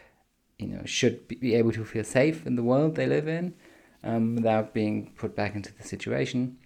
you 0.59 0.67
know, 0.67 0.81
should 0.85 1.27
be 1.27 1.55
able 1.55 1.71
to 1.71 1.85
feel 1.85 2.03
safe 2.03 2.45
in 2.45 2.55
the 2.55 2.63
world 2.63 2.95
they 2.95 3.05
live 3.05 3.27
in 3.27 3.53
um, 4.03 4.35
without 4.35 4.73
being 4.73 5.11
put 5.15 5.35
back 5.35 5.55
into 5.55 5.73
the 5.73 5.83
situation. 5.83 6.57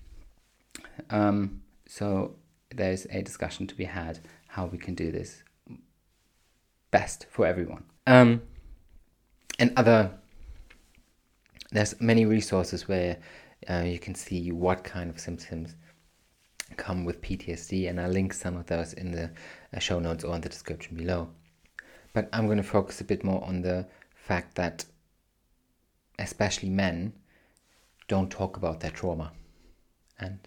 Um, 1.09 1.61
so 1.87 2.35
there's 2.73 3.05
a 3.09 3.21
discussion 3.21 3.67
to 3.67 3.75
be 3.75 3.85
had 3.85 4.19
how 4.47 4.65
we 4.65 4.77
can 4.77 4.95
do 4.95 5.11
this 5.11 5.43
best 6.91 7.25
for 7.29 7.45
everyone. 7.45 7.83
Um, 8.07 8.41
and 9.59 9.73
other, 9.77 10.11
there's 11.71 11.99
many 12.01 12.25
resources 12.25 12.87
where 12.87 13.17
uh, 13.69 13.83
you 13.85 13.99
can 13.99 14.15
see 14.15 14.51
what 14.51 14.83
kind 14.83 15.09
of 15.09 15.19
symptoms 15.19 15.75
come 16.77 17.05
with 17.05 17.21
PTSD, 17.21 17.89
and 17.89 17.99
I'll 17.99 18.09
link 18.09 18.33
some 18.33 18.55
of 18.55 18.65
those 18.67 18.93
in 18.93 19.11
the 19.11 19.31
uh, 19.75 19.79
show 19.79 19.99
notes 19.99 20.23
or 20.23 20.35
in 20.35 20.41
the 20.41 20.49
description 20.49 20.95
below. 20.95 21.29
But 22.13 22.29
I'm 22.33 22.45
going 22.45 22.57
to 22.57 22.63
focus 22.63 23.01
a 23.01 23.03
bit 23.03 23.23
more 23.23 23.43
on 23.43 23.61
the 23.61 23.85
fact 24.15 24.55
that, 24.55 24.85
especially 26.17 26.69
men, 26.69 27.13
don't 28.07 28.31
talk 28.31 28.57
about 28.57 28.79
their 28.79 28.91
trauma 28.91 29.31
and 30.19 30.39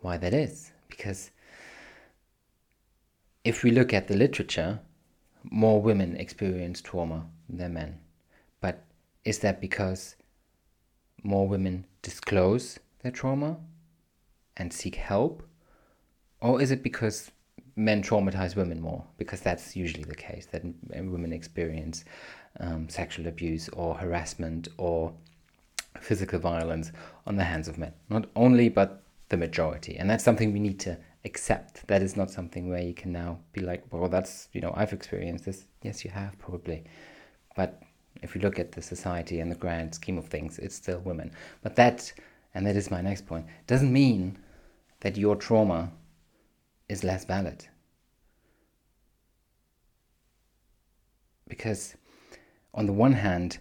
why 0.00 0.16
that 0.16 0.34
is. 0.34 0.72
Because 0.88 1.30
if 3.44 3.62
we 3.62 3.70
look 3.70 3.92
at 3.94 4.08
the 4.08 4.16
literature, 4.16 4.80
more 5.44 5.80
women 5.80 6.16
experience 6.16 6.80
trauma 6.80 7.26
than 7.48 7.74
men. 7.74 7.98
But 8.60 8.84
is 9.24 9.38
that 9.40 9.60
because 9.60 10.16
more 11.22 11.48
women 11.48 11.86
disclose 12.02 12.78
their 13.02 13.12
trauma 13.12 13.56
and 14.56 14.72
seek 14.72 14.96
help? 14.96 15.42
Or 16.40 16.60
is 16.60 16.70
it 16.70 16.82
because 16.82 17.30
men 17.76 18.02
traumatize 18.02 18.56
women 18.56 18.80
more? 18.80 19.04
Because 19.16 19.40
that's 19.40 19.76
usually 19.76 20.04
the 20.04 20.14
case, 20.14 20.46
that 20.46 20.62
women 20.88 21.32
experience 21.32 22.04
um, 22.58 22.88
sexual 22.88 23.26
abuse 23.26 23.68
or 23.70 23.94
harassment 23.94 24.68
or 24.76 25.14
physical 26.00 26.38
violence 26.38 26.92
on 27.26 27.36
the 27.36 27.44
hands 27.44 27.68
of 27.68 27.78
men. 27.78 27.92
Not 28.08 28.26
only, 28.36 28.68
but 28.68 29.02
the 29.28 29.36
majority. 29.36 29.96
And 29.96 30.10
that's 30.10 30.24
something 30.24 30.52
we 30.52 30.60
need 30.60 30.80
to 30.80 30.98
accept. 31.24 31.86
That 31.86 32.02
is 32.02 32.16
not 32.16 32.30
something 32.30 32.68
where 32.68 32.82
you 32.82 32.94
can 32.94 33.12
now 33.12 33.38
be 33.52 33.60
like, 33.60 33.84
well, 33.90 34.08
that's, 34.08 34.48
you 34.52 34.60
know, 34.60 34.72
I've 34.76 34.92
experienced 34.92 35.44
this. 35.44 35.66
Yes, 35.82 36.04
you 36.04 36.10
have, 36.10 36.38
probably. 36.38 36.84
But 37.56 37.82
if 38.22 38.34
you 38.34 38.40
look 38.40 38.58
at 38.58 38.72
the 38.72 38.82
society 38.82 39.40
and 39.40 39.50
the 39.50 39.56
grand 39.56 39.94
scheme 39.94 40.18
of 40.18 40.26
things, 40.26 40.58
it's 40.58 40.74
still 40.74 41.00
women. 41.00 41.32
But 41.62 41.76
that, 41.76 42.12
and 42.54 42.66
that 42.66 42.76
is 42.76 42.90
my 42.90 43.00
next 43.00 43.26
point, 43.26 43.46
doesn't 43.66 43.92
mean 43.92 44.38
that 45.00 45.16
your 45.16 45.36
trauma 45.36 45.90
is 46.88 47.04
less 47.04 47.24
valid. 47.24 47.66
Because, 51.48 51.96
on 52.74 52.86
the 52.86 52.92
one 52.92 53.12
hand, 53.12 53.58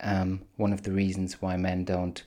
um, 0.00 0.42
one 0.56 0.72
of 0.72 0.82
the 0.82 0.92
reasons 0.92 1.40
why 1.40 1.56
men 1.56 1.84
don't 1.84 2.24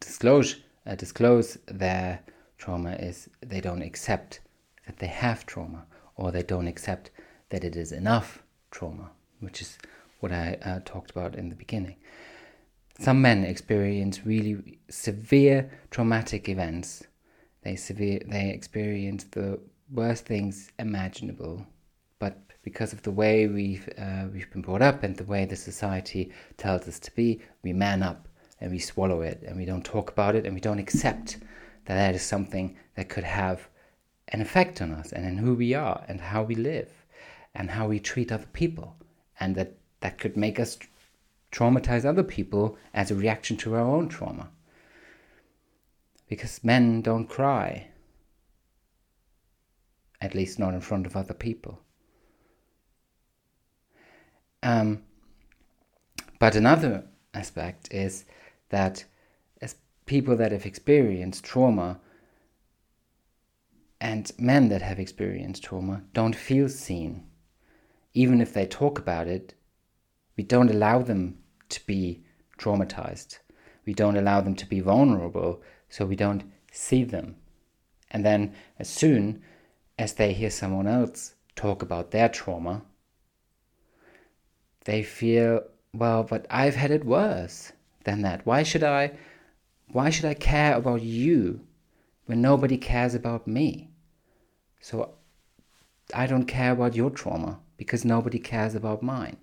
disclose 0.00 0.56
uh, 0.86 0.94
disclose 0.94 1.58
their 1.66 2.20
trauma 2.58 2.92
is 2.92 3.28
they 3.40 3.60
don't 3.60 3.82
accept 3.82 4.40
that 4.86 4.98
they 4.98 5.06
have 5.06 5.46
trauma, 5.46 5.86
or 6.16 6.30
they 6.30 6.42
don't 6.42 6.68
accept 6.68 7.10
that 7.50 7.64
it 7.64 7.76
is 7.76 7.92
enough 7.92 8.42
trauma, 8.70 9.10
which 9.40 9.60
is 9.60 9.78
what 10.20 10.32
I 10.32 10.58
uh, 10.62 10.80
talked 10.84 11.10
about 11.10 11.34
in 11.34 11.48
the 11.48 11.54
beginning. 11.54 11.96
Some 12.98 13.20
men 13.20 13.44
experience 13.44 14.24
really 14.24 14.78
severe 14.88 15.70
traumatic 15.90 16.48
events. 16.48 17.04
They 17.62 17.76
severe 17.76 18.22
they 18.26 18.50
experience 18.50 19.24
the 19.24 19.60
worst 19.92 20.24
things 20.24 20.70
imaginable, 20.78 21.66
but 22.18 22.38
because 22.62 22.92
of 22.92 23.02
the 23.02 23.10
way 23.10 23.46
we've 23.46 23.88
uh, 23.98 24.24
we've 24.32 24.50
been 24.50 24.62
brought 24.62 24.82
up 24.82 25.02
and 25.02 25.16
the 25.16 25.24
way 25.24 25.44
the 25.44 25.56
society 25.56 26.32
tells 26.56 26.88
us 26.88 26.98
to 27.00 27.14
be, 27.14 27.40
we 27.62 27.72
man 27.72 28.02
up 28.02 28.28
and 28.60 28.70
we 28.70 28.78
swallow 28.78 29.20
it 29.20 29.42
and 29.46 29.56
we 29.56 29.66
don't 29.66 29.84
talk 29.84 30.10
about 30.10 30.34
it 30.34 30.46
and 30.46 30.54
we 30.54 30.60
don't 30.60 30.78
accept 30.78 31.36
that 31.86 31.94
that 31.94 32.14
is 32.14 32.22
something 32.22 32.76
that 32.94 33.08
could 33.08 33.24
have 33.24 33.68
an 34.28 34.40
effect 34.40 34.82
on 34.82 34.92
us 34.92 35.12
and 35.12 35.24
in 35.24 35.38
who 35.38 35.54
we 35.54 35.74
are 35.74 36.04
and 36.08 36.20
how 36.20 36.42
we 36.42 36.54
live 36.54 36.90
and 37.54 37.70
how 37.70 37.88
we 37.88 37.98
treat 37.98 38.30
other 38.30 38.48
people 38.52 38.96
and 39.40 39.54
that 39.54 39.74
that 40.00 40.18
could 40.18 40.36
make 40.36 40.60
us 40.60 40.78
traumatize 41.52 42.04
other 42.04 42.22
people 42.22 42.76
as 42.92 43.10
a 43.10 43.14
reaction 43.14 43.56
to 43.56 43.74
our 43.74 43.80
own 43.80 44.08
trauma. 44.08 44.50
Because 46.28 46.62
men 46.64 47.02
don't 47.02 47.28
cry, 47.28 47.88
at 50.20 50.34
least 50.34 50.58
not 50.58 50.74
in 50.74 50.80
front 50.80 51.06
of 51.06 51.16
other 51.16 51.34
people. 51.34 51.80
Um, 54.62 55.04
but 56.38 56.56
another 56.56 57.04
aspect 57.32 57.88
is 57.92 58.24
that 58.70 59.04
people 60.06 60.36
that 60.36 60.52
have 60.52 60.64
experienced 60.64 61.44
trauma 61.44 62.00
and 64.00 64.30
men 64.38 64.68
that 64.68 64.82
have 64.82 64.98
experienced 64.98 65.64
trauma 65.64 66.02
don't 66.12 66.36
feel 66.36 66.68
seen. 66.68 67.26
Even 68.14 68.40
if 68.40 68.52
they 68.52 68.66
talk 68.66 68.98
about 68.98 69.26
it, 69.26 69.54
we 70.36 70.44
don't 70.44 70.70
allow 70.70 71.00
them 71.00 71.38
to 71.68 71.84
be 71.86 72.22
traumatized. 72.58 73.38
We 73.84 73.94
don't 73.94 74.16
allow 74.16 74.40
them 74.40 74.54
to 74.56 74.66
be 74.66 74.80
vulnerable, 74.80 75.62
so 75.88 76.06
we 76.06 76.16
don't 76.16 76.44
see 76.72 77.04
them. 77.04 77.36
And 78.10 78.24
then, 78.24 78.54
as 78.78 78.88
soon 78.88 79.42
as 79.98 80.14
they 80.14 80.32
hear 80.32 80.50
someone 80.50 80.86
else 80.86 81.34
talk 81.54 81.82
about 81.82 82.10
their 82.10 82.28
trauma, 82.28 82.82
they 84.84 85.02
feel, 85.02 85.62
well, 85.92 86.22
but 86.22 86.46
I've 86.50 86.76
had 86.76 86.90
it 86.90 87.04
worse 87.04 87.72
than 88.04 88.22
that. 88.22 88.46
Why 88.46 88.62
should 88.62 88.84
I 88.84 89.12
why 89.92 90.10
should 90.10 90.24
I 90.24 90.34
care 90.34 90.74
about 90.74 91.02
you 91.02 91.60
when 92.26 92.40
nobody 92.40 92.76
cares 92.76 93.14
about 93.14 93.46
me? 93.46 93.90
So 94.80 95.14
I 96.14 96.26
don't 96.26 96.46
care 96.46 96.72
about 96.72 96.94
your 96.94 97.10
trauma 97.10 97.60
because 97.76 98.04
nobody 98.04 98.38
cares 98.38 98.74
about 98.74 99.02
mine. 99.02 99.36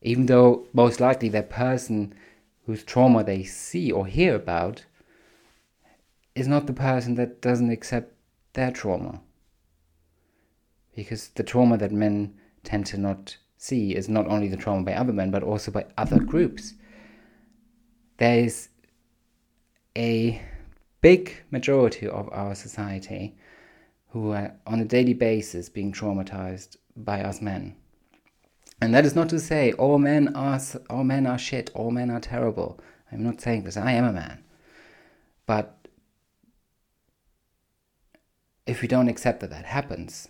Even 0.00 0.26
though 0.26 0.66
most 0.72 1.00
likely 1.00 1.28
that 1.30 1.50
person 1.50 2.14
whose 2.66 2.84
trauma 2.84 3.24
they 3.24 3.44
see 3.44 3.90
or 3.90 4.06
hear 4.06 4.34
about 4.34 4.84
is 6.34 6.48
not 6.48 6.66
the 6.66 6.72
person 6.72 7.14
that 7.16 7.40
doesn't 7.40 7.70
accept 7.70 8.14
their 8.54 8.70
trauma. 8.70 9.20
Because 10.94 11.28
the 11.28 11.42
trauma 11.42 11.76
that 11.78 11.92
men 11.92 12.34
tend 12.64 12.86
to 12.86 12.98
not 12.98 13.36
see 13.56 13.94
is 13.94 14.08
not 14.08 14.26
only 14.26 14.48
the 14.48 14.56
trauma 14.56 14.82
by 14.82 14.94
other 14.94 15.12
men 15.12 15.30
but 15.30 15.42
also 15.42 15.70
by 15.70 15.86
other 15.96 16.18
groups. 16.18 16.74
There 18.18 18.38
is 18.38 18.68
a 19.96 20.42
big 21.00 21.36
majority 21.50 22.06
of 22.06 22.28
our 22.32 22.54
society 22.54 23.36
who 24.10 24.32
are 24.32 24.54
on 24.66 24.80
a 24.80 24.84
daily 24.84 25.14
basis 25.14 25.68
being 25.68 25.92
traumatized 25.92 26.76
by 26.96 27.22
us 27.22 27.40
men. 27.40 27.74
And 28.80 28.94
that 28.94 29.04
is 29.04 29.14
not 29.14 29.28
to 29.30 29.40
say 29.40 29.72
all 29.72 29.98
men 29.98 30.34
are 30.34 30.60
all 30.90 31.04
men 31.04 31.26
are 31.26 31.38
shit, 31.38 31.70
all 31.74 31.90
men 31.90 32.10
are 32.10 32.20
terrible. 32.20 32.80
I'm 33.10 33.22
not 33.22 33.40
saying 33.40 33.64
this. 33.64 33.76
I 33.76 33.92
am 33.92 34.04
a 34.04 34.12
man. 34.12 34.42
But 35.46 35.86
if 38.66 38.80
we 38.80 38.88
don't 38.88 39.08
accept 39.08 39.40
that 39.40 39.50
that 39.50 39.66
happens, 39.66 40.28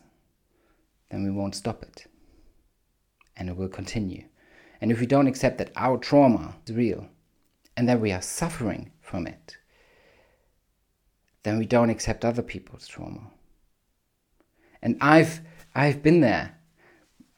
then 1.11 1.25
we 1.25 1.31
won't 1.31 1.55
stop 1.55 1.83
it. 1.83 2.07
And 3.37 3.49
it 3.49 3.57
will 3.57 3.69
continue. 3.69 4.25
And 4.81 4.91
if 4.91 5.01
we 5.01 5.07
don't 5.07 5.29
accept 5.29 5.59
that 5.59 5.71
our 5.77 5.97
trauma 5.97 6.57
is 6.67 6.75
real 6.75 7.09
and 7.77 7.89
that 7.89 8.01
we 8.01 8.13
are 8.13 8.23
suffering 8.23 8.91
from 9.03 9.27
it, 9.27 9.59
then 11.43 11.59
we 11.59 11.67
don't 11.67 11.91
accept 11.91 12.25
other 12.25 12.43
people's 12.43 12.87
trauma. 12.87 13.31
And 14.81 14.97
I've 15.01 15.41
I've 15.75 16.03
been 16.03 16.21
there 16.21 16.59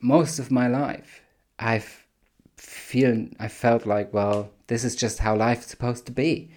most 0.00 0.38
of 0.38 0.50
my 0.50 0.68
life. 0.68 1.22
I've 1.58 2.06
feel 2.56 3.26
I 3.40 3.48
felt 3.48 3.86
like, 3.86 4.14
well, 4.14 4.50
this 4.68 4.84
is 4.84 4.94
just 4.94 5.18
how 5.18 5.34
life's 5.36 5.66
supposed 5.66 6.06
to 6.06 6.12
be. 6.12 6.50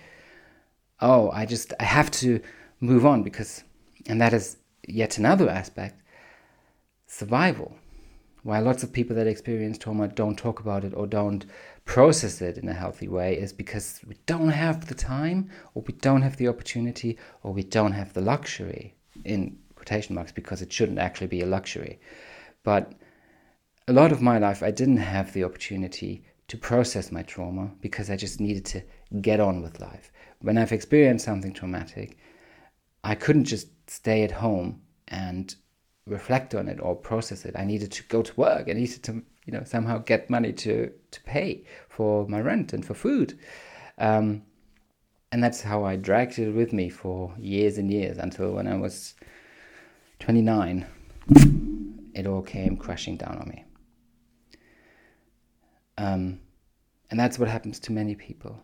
Oh, 1.01 1.29
I 1.31 1.45
just 1.45 1.73
I 1.79 1.83
have 1.83 2.11
to 2.11 2.41
move 2.79 3.05
on 3.05 3.23
because 3.23 3.63
and 4.05 4.21
that 4.21 4.33
is 4.33 4.57
yet 4.87 5.17
another 5.17 5.49
aspect 5.49 6.01
survival. 7.07 7.77
Why 8.43 8.59
lots 8.59 8.83
of 8.83 8.93
people 8.93 9.15
that 9.15 9.27
experience 9.27 9.77
trauma 9.77 10.07
don't 10.07 10.37
talk 10.37 10.59
about 10.59 10.83
it 10.83 10.93
or 10.93 11.07
don't 11.07 11.45
process 11.85 12.41
it 12.41 12.57
in 12.57 12.69
a 12.69 12.73
healthy 12.73 13.07
way 13.07 13.37
is 13.37 13.51
because 13.51 14.01
we 14.07 14.15
don't 14.25 14.49
have 14.49 14.87
the 14.87 14.95
time 14.95 15.49
or 15.73 15.83
we 15.87 15.93
don't 15.95 16.21
have 16.21 16.37
the 16.37 16.47
opportunity 16.47 17.17
or 17.43 17.53
we 17.53 17.63
don't 17.63 17.93
have 17.93 18.13
the 18.13 18.21
luxury 18.21 18.95
in 19.25 19.57
quotation 19.75 20.15
marks 20.15 20.31
because 20.31 20.61
it 20.61 20.71
shouldn't 20.71 20.99
actually 20.99 21.27
be 21.27 21.41
a 21.41 21.45
luxury. 21.45 21.99
But 22.63 22.93
a 23.87 23.93
lot 23.93 24.11
of 24.11 24.21
my 24.21 24.37
life 24.37 24.61
I 24.61 24.71
didn't 24.71 24.97
have 24.97 25.33
the 25.33 25.43
opportunity 25.43 26.25
to 26.47 26.57
process 26.57 27.11
my 27.11 27.23
trauma 27.23 27.71
because 27.81 28.09
I 28.09 28.15
just 28.15 28.39
needed 28.39 28.65
to 28.65 28.83
get 29.21 29.39
on 29.39 29.61
with 29.61 29.79
life. 29.79 30.11
When 30.39 30.57
I've 30.57 30.71
experienced 30.71 31.25
something 31.25 31.53
traumatic, 31.53 32.17
I 33.03 33.15
couldn't 33.15 33.45
just 33.45 33.67
stay 33.89 34.23
at 34.23 34.31
home 34.31 34.81
and 35.07 35.55
reflect 36.07 36.55
on 36.55 36.67
it 36.67 36.79
or 36.81 36.95
process 36.95 37.45
it. 37.45 37.55
I 37.57 37.65
needed 37.65 37.91
to 37.93 38.03
go 38.03 38.21
to 38.21 38.33
work. 38.35 38.67
I 38.69 38.73
needed 38.73 39.03
to, 39.03 39.23
you 39.45 39.53
know, 39.53 39.63
somehow 39.63 39.99
get 39.99 40.29
money 40.29 40.53
to 40.53 40.91
to 41.11 41.21
pay 41.23 41.63
for 41.89 42.27
my 42.27 42.41
rent 42.41 42.73
and 42.73 42.85
for 42.85 42.93
food. 42.93 43.37
Um, 43.97 44.43
and 45.31 45.43
that's 45.43 45.61
how 45.61 45.83
I 45.83 45.95
dragged 45.97 46.39
it 46.39 46.51
with 46.51 46.71
me 46.71 46.89
for 46.89 47.33
years 47.37 47.77
and 47.77 47.91
years 47.91 48.17
until 48.17 48.53
when 48.53 48.67
I 48.67 48.77
was 48.77 49.15
29, 50.19 50.85
it 52.13 52.25
all 52.25 52.41
came 52.41 52.77
crashing 52.77 53.17
down 53.17 53.37
on 53.37 53.49
me. 53.49 53.65
Um, 55.97 56.39
and 57.09 57.19
that's 57.19 57.37
what 57.37 57.49
happens 57.49 57.79
to 57.81 57.91
many 57.91 58.15
people. 58.15 58.61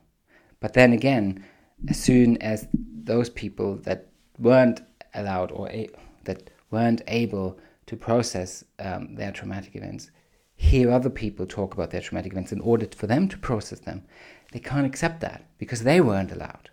But 0.60 0.74
then 0.74 0.94
again, 0.94 1.44
as 1.90 2.00
soon 2.00 2.38
as 2.38 2.68
those 2.72 3.30
people 3.30 3.76
that 3.78 4.08
weren't 4.40 4.82
allowed 5.14 5.52
or 5.52 5.70
a- 5.70 5.90
that 6.24 6.50
weren't 6.74 7.02
able 7.08 7.58
to 7.86 7.96
process 7.96 8.66
um, 8.80 9.16
their 9.16 9.32
traumatic 9.32 9.76
events 9.76 10.12
hear 10.56 10.92
other 10.92 11.10
people 11.10 11.46
talk 11.46 11.74
about 11.74 11.92
their 11.92 12.02
traumatic 12.02 12.32
events 12.32 12.52
in 12.52 12.62
order 12.62 12.88
for 12.96 13.08
them 13.08 13.28
to 13.28 13.38
process 13.38 13.80
them, 13.80 14.04
they 14.52 14.60
can't 14.60 14.86
accept 14.86 15.20
that 15.22 15.46
because 15.58 15.84
they 15.84 16.00
weren't 16.00 16.32
allowed. 16.32 16.70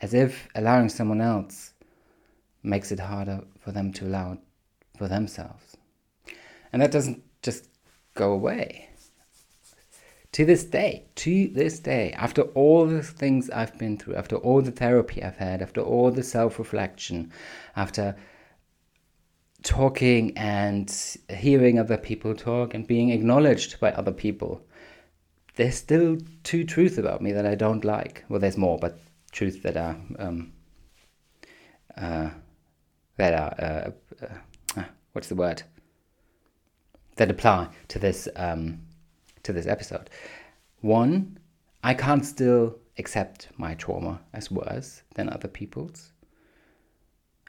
As 0.00 0.14
if 0.14 0.48
allowing 0.54 0.88
someone 0.88 1.20
else 1.20 1.72
makes 2.62 2.90
it 2.90 3.00
harder 3.00 3.42
for 3.60 3.72
them 3.72 3.92
to 3.92 4.06
allow 4.06 4.38
for 4.96 5.08
themselves. 5.08 5.76
And 6.72 6.80
that 6.82 6.90
doesn't 6.90 7.22
just 7.42 7.68
go 8.14 8.32
away. 8.32 8.88
To 10.32 10.44
this 10.44 10.64
day, 10.64 11.06
to 11.16 11.48
this 11.48 11.80
day, 11.80 12.12
after 12.12 12.42
all 12.42 12.86
the 12.86 13.02
things 13.02 13.50
I've 13.50 13.76
been 13.78 13.98
through, 13.98 14.14
after 14.14 14.36
all 14.36 14.62
the 14.62 14.70
therapy 14.70 15.22
I've 15.22 15.36
had, 15.36 15.60
after 15.60 15.80
all 15.80 16.12
the 16.12 16.22
self 16.22 16.58
reflection, 16.58 17.32
after 17.74 18.16
talking 19.62 20.36
and 20.36 20.90
hearing 21.28 21.78
other 21.78 21.96
people 21.96 22.34
talk 22.34 22.74
and 22.74 22.86
being 22.86 23.10
acknowledged 23.10 23.80
by 23.80 23.92
other 23.92 24.12
people, 24.12 24.62
there's 25.56 25.76
still 25.76 26.18
two 26.42 26.64
truths 26.64 26.98
about 26.98 27.20
me 27.20 27.32
that 27.32 27.46
I 27.46 27.54
don't 27.54 27.84
like. 27.84 28.24
Well, 28.28 28.40
there's 28.40 28.56
more, 28.56 28.78
but 28.78 28.98
truths 29.32 29.58
that 29.62 29.76
are 29.76 29.96
um, 30.18 30.52
uh, 31.96 32.30
that 33.16 33.34
are 33.34 33.64
uh, 33.64 34.30
uh, 34.76 34.84
what's 35.12 35.28
the 35.28 35.34
word 35.34 35.62
that 37.16 37.30
apply 37.30 37.68
to 37.88 37.98
this 37.98 38.28
um, 38.36 38.80
to 39.42 39.52
this 39.52 39.66
episode. 39.66 40.08
One, 40.80 41.38
I 41.84 41.94
can't 41.94 42.24
still 42.24 42.78
accept 42.98 43.48
my 43.56 43.74
trauma 43.74 44.20
as 44.32 44.50
worse 44.50 45.02
than 45.14 45.28
other 45.28 45.48
people's. 45.48 46.12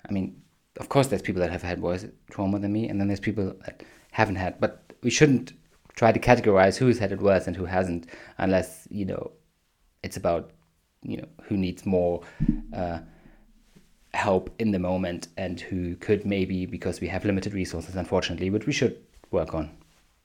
I 0.08 0.12
mean, 0.12 0.41
of 0.80 0.90
course, 0.90 1.08
there's 1.08 1.22
people 1.22 1.42
that 1.42 1.52
have 1.52 1.62
had 1.62 1.82
worse 1.82 2.06
trauma 2.30 2.60
than 2.60 2.72
me, 2.72 2.88
and 2.88 3.00
then 3.00 3.08
there's 3.08 3.20
people 3.20 3.54
that 3.66 3.84
haven't 4.12 4.36
had. 4.36 4.60
But 4.60 4.94
we 5.04 5.10
shouldn't 5.10 5.54
try 5.96 6.12
to 6.12 6.20
categorize 6.20 6.78
who's 6.78 7.00
had 7.00 7.12
it 7.12 7.22
worse 7.22 7.48
and 7.48 7.56
who 7.56 7.66
hasn't, 7.66 8.08
unless 8.38 8.88
you 8.90 9.06
know 9.06 9.32
it's 10.04 10.18
about 10.18 10.52
you 11.04 11.18
know 11.18 11.28
who 11.44 11.58
needs 11.58 11.86
more 11.86 12.22
uh, 12.74 13.00
help 14.14 14.50
in 14.60 14.72
the 14.72 14.80
moment 14.80 15.28
and 15.38 15.60
who 15.60 15.96
could 15.98 16.26
maybe 16.26 16.66
because 16.66 17.02
we 17.02 17.08
have 17.08 17.26
limited 17.26 17.54
resources, 17.54 17.96
unfortunately, 17.96 18.50
which 18.50 18.66
we 18.66 18.74
should 18.74 18.98
work 19.32 19.54
on, 19.54 19.70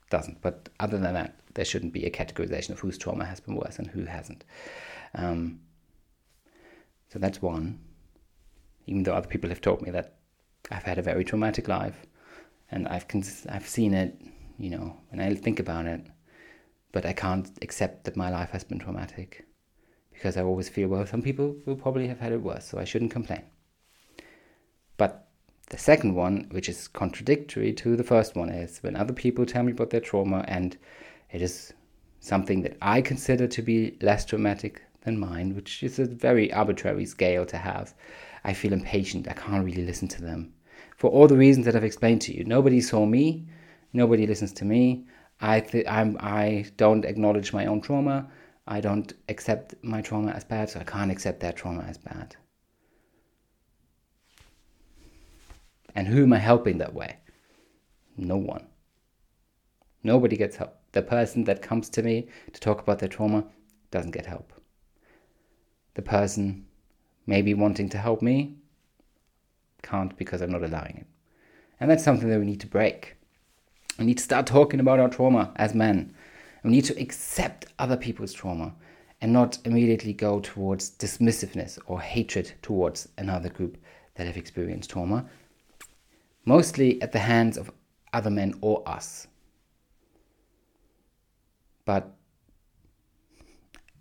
doesn't. 0.09 0.41
But 0.41 0.69
other 0.79 0.97
than 0.97 1.13
that, 1.13 1.35
there 1.53 1.65
shouldn't 1.65 1.93
be 1.93 2.05
a 2.05 2.11
categorization 2.11 2.71
of 2.71 2.79
whose 2.79 2.97
trauma 2.97 3.25
has 3.25 3.39
been 3.39 3.55
worse 3.55 3.79
and 3.79 3.87
who 3.87 4.05
hasn't. 4.05 4.43
Um, 5.15 5.59
so 7.09 7.19
that's 7.19 7.41
one. 7.41 7.79
Even 8.85 9.03
though 9.03 9.13
other 9.13 9.27
people 9.27 9.49
have 9.49 9.61
told 9.61 9.81
me 9.81 9.91
that 9.91 10.16
I've 10.71 10.83
had 10.83 10.97
a 10.97 11.01
very 11.01 11.23
traumatic 11.23 11.67
life, 11.67 12.05
and 12.71 12.87
I've 12.87 13.07
cons- 13.07 13.47
I've 13.47 13.67
seen 13.67 13.93
it, 13.93 14.21
you 14.57 14.69
know, 14.69 14.97
and 15.11 15.21
I 15.21 15.33
think 15.35 15.59
about 15.59 15.85
it, 15.85 16.01
but 16.91 17.05
I 17.05 17.13
can't 17.13 17.49
accept 17.61 18.03
that 18.03 18.17
my 18.17 18.29
life 18.29 18.49
has 18.51 18.63
been 18.63 18.79
traumatic 18.79 19.45
because 20.11 20.35
I 20.35 20.41
always 20.41 20.67
feel 20.67 20.89
well. 20.89 21.05
Some 21.05 21.21
people 21.21 21.55
will 21.65 21.75
probably 21.75 22.07
have 22.07 22.19
had 22.19 22.31
it 22.31 22.41
worse, 22.41 22.65
so 22.65 22.79
I 22.79 22.83
shouldn't 22.83 23.11
complain. 23.11 23.43
But 24.97 25.27
the 25.69 25.77
second 25.77 26.15
one, 26.15 26.47
which 26.51 26.69
is 26.69 26.87
contradictory 26.87 27.71
to 27.73 27.95
the 27.95 28.03
first 28.03 28.35
one, 28.35 28.49
is 28.49 28.79
when 28.79 28.95
other 28.95 29.13
people 29.13 29.45
tell 29.45 29.63
me 29.63 29.71
about 29.71 29.91
their 29.91 30.01
trauma 30.01 30.43
and 30.47 30.77
it 31.31 31.41
is 31.41 31.73
something 32.19 32.61
that 32.63 32.77
I 32.81 33.01
consider 33.01 33.47
to 33.47 33.61
be 33.61 33.97
less 34.01 34.25
traumatic 34.25 34.81
than 35.01 35.19
mine, 35.19 35.55
which 35.55 35.83
is 35.83 35.99
a 35.99 36.05
very 36.05 36.51
arbitrary 36.51 37.05
scale 37.05 37.45
to 37.45 37.57
have. 37.57 37.93
I 38.43 38.53
feel 38.53 38.73
impatient. 38.73 39.27
I 39.27 39.33
can't 39.33 39.63
really 39.63 39.85
listen 39.85 40.07
to 40.09 40.21
them 40.21 40.53
for 40.97 41.11
all 41.11 41.27
the 41.27 41.37
reasons 41.37 41.65
that 41.65 41.75
I've 41.75 41.83
explained 41.83 42.21
to 42.23 42.35
you. 42.35 42.43
Nobody 42.43 42.81
saw 42.81 43.05
me, 43.05 43.47
nobody 43.93 44.27
listens 44.27 44.51
to 44.53 44.65
me. 44.65 45.05
I 45.39 45.59
th- 45.61 45.85
I'm, 45.87 46.17
I 46.19 46.65
don't 46.75 47.05
acknowledge 47.05 47.53
my 47.53 47.67
own 47.67 47.81
trauma. 47.81 48.27
I 48.67 48.81
don't 48.81 49.13
accept 49.29 49.75
my 49.83 50.01
trauma 50.01 50.31
as 50.31 50.43
bad, 50.43 50.69
so 50.69 50.79
I 50.79 50.83
can't 50.83 51.11
accept 51.11 51.39
their 51.39 51.53
trauma 51.53 51.83
as 51.83 51.97
bad. 51.97 52.35
And 55.95 56.07
who 56.07 56.23
am 56.23 56.33
I 56.33 56.37
helping 56.39 56.79
that 56.79 56.93
way? 56.93 57.17
No 58.17 58.35
one. 58.35 58.67
Nobody 60.03 60.35
gets 60.35 60.55
help. 60.55 60.75
The 60.91 61.01
person 61.01 61.43
that 61.45 61.61
comes 61.61 61.89
to 61.89 62.01
me 62.01 62.27
to 62.53 62.59
talk 62.59 62.81
about 62.81 62.99
their 62.99 63.09
trauma 63.09 63.45
doesn't 63.91 64.11
get 64.11 64.25
help. 64.25 64.51
The 65.93 66.01
person 66.01 66.65
maybe 67.25 67.53
wanting 67.53 67.89
to 67.89 67.97
help 67.97 68.21
me 68.21 68.57
can't 69.81 70.17
because 70.17 70.41
I'm 70.41 70.51
not 70.51 70.63
allowing 70.63 70.97
it. 70.97 71.07
And 71.79 71.89
that's 71.89 72.03
something 72.03 72.29
that 72.29 72.39
we 72.39 72.45
need 72.45 72.61
to 72.61 72.67
break. 72.67 73.15
We 73.99 74.05
need 74.05 74.17
to 74.17 74.23
start 74.23 74.45
talking 74.45 74.79
about 74.79 74.99
our 74.99 75.09
trauma 75.09 75.51
as 75.55 75.73
men. 75.73 76.13
We 76.63 76.71
need 76.71 76.85
to 76.85 76.99
accept 76.99 77.65
other 77.79 77.97
people's 77.97 78.33
trauma 78.33 78.73
and 79.21 79.33
not 79.33 79.57
immediately 79.65 80.13
go 80.13 80.39
towards 80.39 80.91
dismissiveness 80.91 81.79
or 81.87 82.01
hatred 82.01 82.51
towards 82.61 83.09
another 83.17 83.49
group 83.49 83.77
that 84.15 84.27
have 84.27 84.37
experienced 84.37 84.89
trauma, 84.89 85.25
mostly 86.45 87.01
at 87.01 87.11
the 87.11 87.19
hands 87.19 87.57
of 87.57 87.71
other 88.13 88.29
men 88.29 88.53
or 88.61 88.87
us. 88.87 89.27
But 91.85 92.13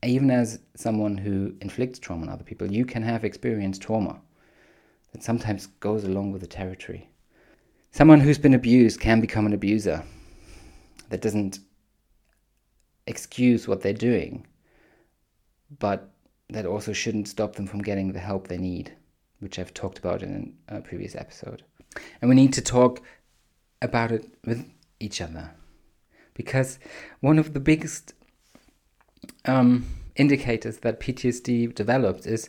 even 0.02 0.30
as 0.30 0.60
someone 0.74 1.16
who 1.16 1.54
inflicts 1.60 1.98
trauma 1.98 2.22
on 2.22 2.28
other 2.28 2.44
people, 2.44 2.70
you 2.70 2.84
can 2.84 3.02
have 3.02 3.24
experienced 3.24 3.82
trauma 3.82 4.20
sometimes 5.22 5.66
goes 5.81 6.05
along 6.05 6.33
with 6.33 6.40
the 6.40 6.46
territory. 6.46 7.09
Someone 7.90 8.20
who's 8.20 8.38
been 8.38 8.55
abused 8.55 9.00
can 9.00 9.20
become 9.20 9.46
an 9.46 9.52
abuser. 9.52 10.05
That 11.09 11.22
doesn't 11.22 11.61
excuse 13.07 13.66
what 13.66 13.83
they're 13.83 13.92
doing, 13.92 14.46
but 15.79 16.11
that 16.50 16.66
also 16.66 16.92
shouldn't 16.92 17.29
stop 17.29 17.57
them 17.57 17.66
from 17.66 17.83
getting 17.83 18.12
the 18.12 18.18
help 18.20 18.48
they 18.48 18.59
need, 18.59 18.92
which 19.40 19.59
I've 19.59 19.74
talked 19.74 19.98
about 19.98 20.22
in 20.22 20.55
a 20.68 20.81
previous 20.81 21.14
episode. 21.14 21.62
And 22.20 22.29
we 22.29 22.35
need 22.35 22.52
to 22.55 22.61
talk 22.61 23.02
about 23.81 24.12
it 24.12 24.29
with 24.44 24.68
each 25.00 25.20
other. 25.20 25.52
Because 26.35 26.79
one 27.20 27.38
of 27.38 27.55
the 27.55 27.61
biggest 27.61 28.12
um, 29.46 29.87
indicators 30.16 30.79
that 30.79 31.00
PTSD 31.00 31.74
develops 31.74 32.26
is 32.26 32.48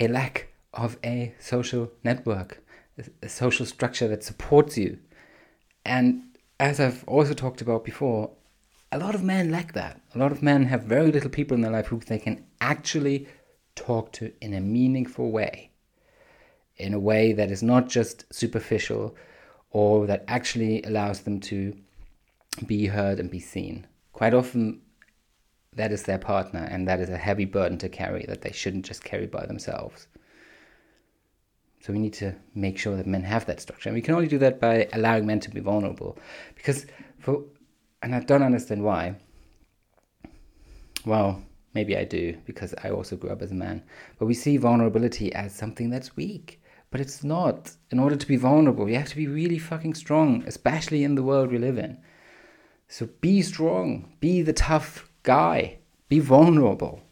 a 0.00 0.08
lack 0.08 0.48
of 0.74 0.98
a 1.04 1.34
social 1.38 1.90
network, 2.04 2.62
a 3.22 3.28
social 3.28 3.66
structure 3.66 4.08
that 4.08 4.24
supports 4.24 4.76
you. 4.76 4.98
And 5.84 6.22
as 6.60 6.80
I've 6.80 7.04
also 7.06 7.34
talked 7.34 7.60
about 7.60 7.84
before, 7.84 8.30
a 8.90 8.98
lot 8.98 9.14
of 9.14 9.22
men 9.22 9.50
lack 9.50 9.72
that. 9.74 10.00
A 10.14 10.18
lot 10.18 10.32
of 10.32 10.42
men 10.42 10.64
have 10.64 10.84
very 10.84 11.12
little 11.12 11.30
people 11.30 11.54
in 11.54 11.60
their 11.60 11.70
life 11.70 11.86
who 11.86 11.98
they 12.00 12.18
can 12.18 12.44
actually 12.60 13.28
talk 13.74 14.12
to 14.12 14.32
in 14.40 14.54
a 14.54 14.60
meaningful 14.60 15.30
way, 15.30 15.70
in 16.76 16.94
a 16.94 16.98
way 16.98 17.32
that 17.32 17.50
is 17.50 17.62
not 17.62 17.88
just 17.88 18.24
superficial 18.32 19.14
or 19.70 20.06
that 20.06 20.24
actually 20.26 20.82
allows 20.82 21.20
them 21.20 21.38
to 21.38 21.76
be 22.66 22.86
heard 22.86 23.20
and 23.20 23.30
be 23.30 23.40
seen. 23.40 23.86
Quite 24.12 24.34
often, 24.34 24.80
that 25.74 25.92
is 25.92 26.04
their 26.04 26.18
partner, 26.18 26.66
and 26.70 26.88
that 26.88 26.98
is 26.98 27.10
a 27.10 27.16
heavy 27.16 27.44
burden 27.44 27.78
to 27.78 27.88
carry 27.88 28.24
that 28.26 28.42
they 28.42 28.50
shouldn't 28.50 28.86
just 28.86 29.04
carry 29.04 29.26
by 29.26 29.46
themselves. 29.46 30.08
So 31.80 31.92
we 31.92 31.98
need 31.98 32.14
to 32.14 32.34
make 32.54 32.78
sure 32.78 32.96
that 32.96 33.06
men 33.06 33.22
have 33.22 33.46
that 33.46 33.60
structure. 33.60 33.88
And 33.88 33.94
we 33.94 34.02
can 34.02 34.14
only 34.14 34.28
do 34.28 34.38
that 34.38 34.60
by 34.60 34.88
allowing 34.92 35.26
men 35.26 35.40
to 35.40 35.50
be 35.50 35.60
vulnerable. 35.60 36.18
Because 36.56 36.86
for 37.18 37.44
and 38.02 38.14
I 38.14 38.20
don't 38.20 38.42
understand 38.42 38.82
why. 38.82 39.16
Well, 41.04 41.42
maybe 41.74 41.96
I 41.96 42.04
do, 42.04 42.36
because 42.44 42.74
I 42.82 42.90
also 42.90 43.16
grew 43.16 43.30
up 43.30 43.42
as 43.42 43.50
a 43.50 43.54
man. 43.54 43.82
But 44.18 44.26
we 44.26 44.34
see 44.34 44.56
vulnerability 44.56 45.32
as 45.32 45.54
something 45.54 45.90
that's 45.90 46.16
weak. 46.16 46.60
But 46.90 47.00
it's 47.00 47.22
not. 47.24 47.72
In 47.90 47.98
order 47.98 48.16
to 48.16 48.26
be 48.26 48.36
vulnerable, 48.36 48.88
you 48.88 48.96
have 48.96 49.08
to 49.10 49.16
be 49.16 49.26
really 49.26 49.58
fucking 49.58 49.94
strong, 49.94 50.44
especially 50.46 51.04
in 51.04 51.14
the 51.14 51.22
world 51.22 51.50
we 51.50 51.58
live 51.58 51.78
in. 51.78 51.98
So 52.88 53.08
be 53.20 53.42
strong, 53.42 54.12
be 54.20 54.42
the 54.42 54.52
tough 54.52 55.10
guy, 55.22 55.78
be 56.08 56.20
vulnerable. 56.20 57.02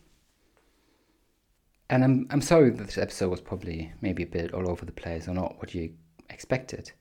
And 1.88 2.02
I'm 2.02 2.26
I'm 2.30 2.40
sorry 2.40 2.70
that 2.70 2.84
this 2.84 2.98
episode 2.98 3.30
was 3.30 3.40
probably 3.40 3.92
maybe 4.00 4.24
a 4.24 4.26
bit 4.26 4.52
all 4.52 4.68
over 4.68 4.84
the 4.84 4.92
place 4.92 5.28
or 5.28 5.34
not 5.34 5.58
what 5.58 5.74
you 5.74 5.92
expected. 6.30 6.92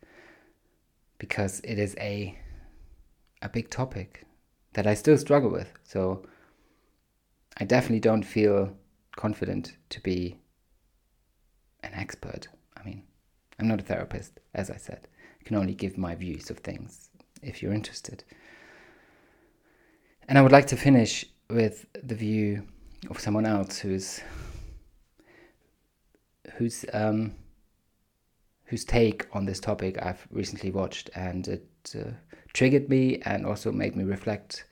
Because 1.17 1.59
it 1.61 1.79
is 1.79 1.95
a 1.99 2.37
a 3.41 3.49
big 3.49 3.69
topic 3.69 4.25
that 4.73 4.85
I 4.87 4.93
still 4.93 5.17
struggle 5.17 5.49
with. 5.49 5.71
So 5.83 6.25
I 7.57 7.63
definitely 7.63 8.01
don't 8.01 8.23
feel 8.23 8.75
confident 9.15 9.77
to 9.89 10.01
be 10.01 10.37
an 11.83 11.93
expert. 11.93 12.47
I 12.77 12.83
mean, 12.83 13.03
I'm 13.59 13.67
not 13.67 13.79
a 13.79 13.83
therapist, 13.83 14.39
as 14.53 14.69
I 14.69 14.77
said. 14.77 15.07
I 15.39 15.43
can 15.43 15.55
only 15.55 15.73
give 15.73 15.97
my 15.97 16.15
views 16.15 16.49
of 16.49 16.59
things 16.59 17.09
if 17.41 17.61
you're 17.61 17.73
interested. 17.73 18.23
And 20.27 20.37
I 20.37 20.41
would 20.41 20.51
like 20.51 20.67
to 20.67 20.75
finish 20.75 21.25
with 21.49 21.85
the 22.03 22.15
view 22.15 22.67
of 23.09 23.19
someone 23.19 23.45
else 23.45 23.77
who's 23.77 24.19
who's 26.57 26.85
um, 26.93 27.35
whose 28.65 28.83
take 28.83 29.27
on 29.33 29.45
this 29.45 29.59
topic 29.59 29.97
I've 30.01 30.27
recently 30.31 30.71
watched, 30.71 31.09
and 31.15 31.47
it 31.47 31.67
uh, 31.95 32.11
triggered 32.53 32.89
me 32.89 33.21
and 33.23 33.45
also 33.45 33.71
made 33.71 33.95
me 33.95 34.03
reflect, 34.03 34.65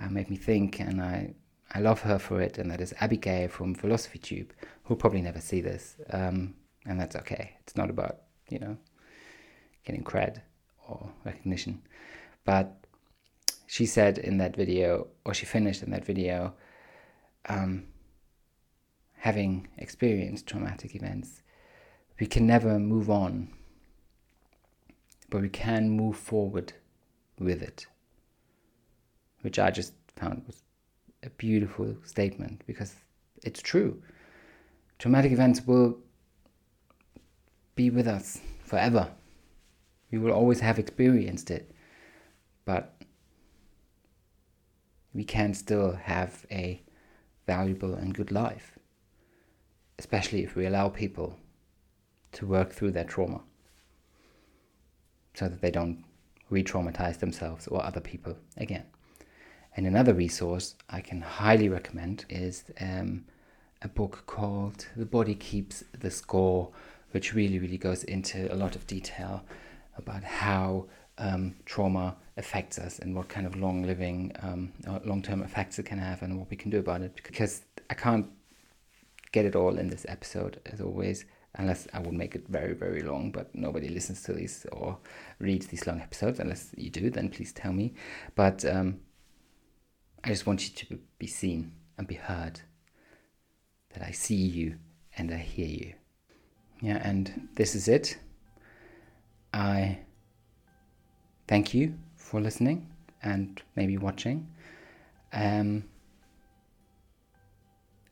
uh, 0.00 0.08
made 0.08 0.30
me 0.30 0.36
think, 0.36 0.80
and 0.80 1.00
I 1.00 1.34
I 1.72 1.80
love 1.80 2.00
her 2.00 2.18
for 2.18 2.40
it, 2.40 2.58
and 2.58 2.70
that 2.70 2.80
is 2.80 2.94
Abigail 3.00 3.48
from 3.48 3.74
Philosophy 3.74 4.18
Tube, 4.18 4.52
who'll 4.84 4.96
probably 4.96 5.22
never 5.22 5.40
see 5.40 5.60
this, 5.60 5.96
um, 6.10 6.54
and 6.86 7.00
that's 7.00 7.16
okay. 7.16 7.52
It's 7.60 7.76
not 7.76 7.90
about 7.90 8.22
you 8.50 8.58
know 8.58 8.76
getting 9.84 10.04
cred 10.04 10.40
or 10.86 11.10
recognition, 11.24 11.82
but 12.44 12.74
she 13.66 13.84
said 13.84 14.18
in 14.18 14.38
that 14.38 14.56
video, 14.56 15.08
or 15.24 15.34
she 15.34 15.44
finished 15.46 15.82
in 15.82 15.90
that 15.90 16.04
video, 16.04 16.54
um, 17.48 17.84
having 19.18 19.68
experienced 19.78 20.46
traumatic 20.46 20.94
events, 20.94 21.42
we 22.20 22.26
can 22.26 22.46
never 22.46 22.78
move 22.78 23.10
on, 23.10 23.48
but 25.30 25.42
we 25.42 25.48
can 25.48 25.90
move 25.90 26.16
forward 26.16 26.72
with 27.38 27.62
it. 27.62 27.86
Which 29.42 29.58
I 29.58 29.70
just 29.70 29.92
found 30.16 30.44
was 30.46 30.62
a 31.22 31.30
beautiful 31.30 31.96
statement 32.04 32.62
because 32.66 32.94
it's 33.42 33.62
true. 33.62 34.02
Traumatic 34.98 35.32
events 35.32 35.66
will 35.66 35.98
be 37.74 37.90
with 37.90 38.08
us 38.08 38.40
forever. 38.64 39.10
We 40.10 40.18
will 40.18 40.32
always 40.32 40.60
have 40.60 40.78
experienced 40.78 41.50
it, 41.50 41.70
but 42.64 42.94
we 45.14 45.24
can 45.24 45.54
still 45.54 45.92
have 45.92 46.46
a 46.50 46.82
valuable 47.46 47.94
and 47.94 48.14
good 48.14 48.30
life, 48.30 48.77
especially 49.98 50.44
if 50.44 50.54
we 50.54 50.66
allow 50.66 50.88
people 50.88 51.36
to 52.32 52.46
work 52.46 52.72
through 52.72 52.92
their 52.92 53.04
trauma 53.04 53.40
so 55.34 55.48
that 55.48 55.60
they 55.60 55.70
don't 55.70 56.04
re 56.50 56.62
traumatize 56.62 57.18
themselves 57.18 57.66
or 57.68 57.84
other 57.84 58.00
people 58.00 58.36
again. 58.56 58.84
And 59.76 59.86
another 59.86 60.14
resource 60.14 60.74
I 60.88 61.00
can 61.00 61.20
highly 61.20 61.68
recommend 61.68 62.24
is 62.28 62.64
um, 62.80 63.24
a 63.82 63.88
book 63.88 64.24
called 64.26 64.86
The 64.96 65.06
Body 65.06 65.34
Keeps 65.34 65.84
the 65.98 66.10
Score, 66.10 66.70
which 67.12 67.34
really, 67.34 67.58
really 67.58 67.78
goes 67.78 68.02
into 68.04 68.52
a 68.52 68.56
lot 68.56 68.74
of 68.74 68.86
detail 68.86 69.44
about 69.96 70.24
how 70.24 70.86
um, 71.18 71.54
trauma 71.64 72.16
affects 72.36 72.78
us 72.78 72.98
and 72.98 73.14
what 73.14 73.28
kind 73.28 73.46
of 73.46 73.56
long 73.56 73.84
living, 73.84 74.32
um, 74.42 74.72
long 75.04 75.22
term 75.22 75.42
effects 75.42 75.78
it 75.78 75.86
can 75.86 75.98
have 75.98 76.22
and 76.22 76.38
what 76.38 76.50
we 76.50 76.56
can 76.56 76.70
do 76.70 76.78
about 76.78 77.02
it. 77.02 77.20
Because 77.22 77.62
I 77.90 77.94
can't 77.94 78.26
get 79.32 79.44
it 79.44 79.56
all 79.56 79.78
in 79.78 79.88
this 79.88 80.06
episode, 80.08 80.60
as 80.66 80.80
always 80.80 81.24
unless 81.54 81.88
I 81.92 82.00
would 82.00 82.14
make 82.14 82.34
it 82.34 82.46
very, 82.48 82.74
very 82.74 83.02
long, 83.02 83.30
but 83.30 83.54
nobody 83.54 83.88
listens 83.88 84.22
to 84.22 84.32
these 84.32 84.66
or 84.72 84.98
reads 85.38 85.66
these 85.66 85.86
long 85.86 86.00
episodes. 86.00 86.38
Unless 86.38 86.72
you 86.76 86.90
do, 86.90 87.10
then 87.10 87.28
please 87.28 87.52
tell 87.52 87.72
me. 87.72 87.94
But 88.34 88.64
um, 88.64 89.00
I 90.22 90.28
just 90.28 90.46
want 90.46 90.68
you 90.68 90.74
to 90.74 90.98
be 91.18 91.26
seen 91.26 91.72
and 91.96 92.06
be 92.06 92.14
heard. 92.14 92.60
That 93.94 94.02
I 94.02 94.12
see 94.12 94.36
you 94.36 94.76
and 95.16 95.32
I 95.32 95.38
hear 95.38 95.66
you. 95.66 95.94
Yeah, 96.80 97.00
and 97.02 97.48
this 97.54 97.74
is 97.74 97.88
it. 97.88 98.18
I 99.52 99.98
thank 101.48 101.74
you 101.74 101.94
for 102.16 102.40
listening 102.40 102.86
and 103.22 103.60
maybe 103.74 103.96
watching. 103.96 104.46
Um, 105.32 105.84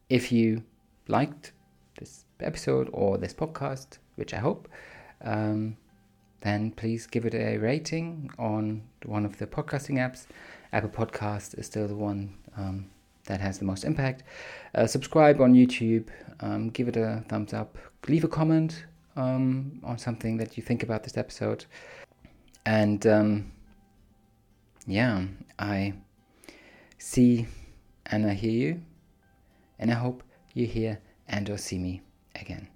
if 0.08 0.32
you 0.32 0.64
liked 1.08 1.52
this 1.98 2.24
episode 2.40 2.88
or 2.92 3.18
this 3.18 3.34
podcast, 3.34 3.98
which 4.16 4.34
I 4.34 4.38
hope, 4.38 4.68
um, 5.22 5.76
then 6.40 6.70
please 6.70 7.06
give 7.06 7.24
it 7.24 7.34
a 7.34 7.58
rating 7.58 8.30
on 8.38 8.82
one 9.04 9.24
of 9.24 9.38
the 9.38 9.46
podcasting 9.46 9.96
apps. 9.96 10.26
Apple 10.72 10.90
Podcast 10.90 11.58
is 11.58 11.66
still 11.66 11.88
the 11.88 11.96
one 11.96 12.34
um, 12.56 12.90
that 13.24 13.40
has 13.40 13.58
the 13.58 13.64
most 13.64 13.84
impact. 13.84 14.22
Uh, 14.74 14.86
subscribe 14.86 15.40
on 15.40 15.54
YouTube, 15.54 16.08
um, 16.40 16.70
give 16.70 16.88
it 16.88 16.96
a 16.96 17.24
thumbs 17.28 17.52
up, 17.54 17.78
leave 18.08 18.24
a 18.24 18.28
comment 18.28 18.84
um, 19.16 19.80
on 19.82 19.98
something 19.98 20.36
that 20.36 20.56
you 20.56 20.62
think 20.62 20.82
about 20.82 21.02
this 21.02 21.16
episode. 21.16 21.64
And 22.64 23.06
um, 23.06 23.52
yeah, 24.86 25.24
I 25.58 25.94
see 26.98 27.46
and 28.06 28.26
I 28.26 28.34
hear 28.34 28.52
you, 28.52 28.82
and 29.78 29.90
I 29.90 29.94
hope 29.94 30.22
you 30.56 30.66
hear 30.66 30.98
and 31.28 31.48
or 31.50 31.58
see 31.58 31.78
me 31.78 32.00
again 32.34 32.66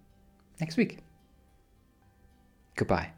next 0.60 0.76
week. 0.76 0.98
Goodbye. 2.76 3.10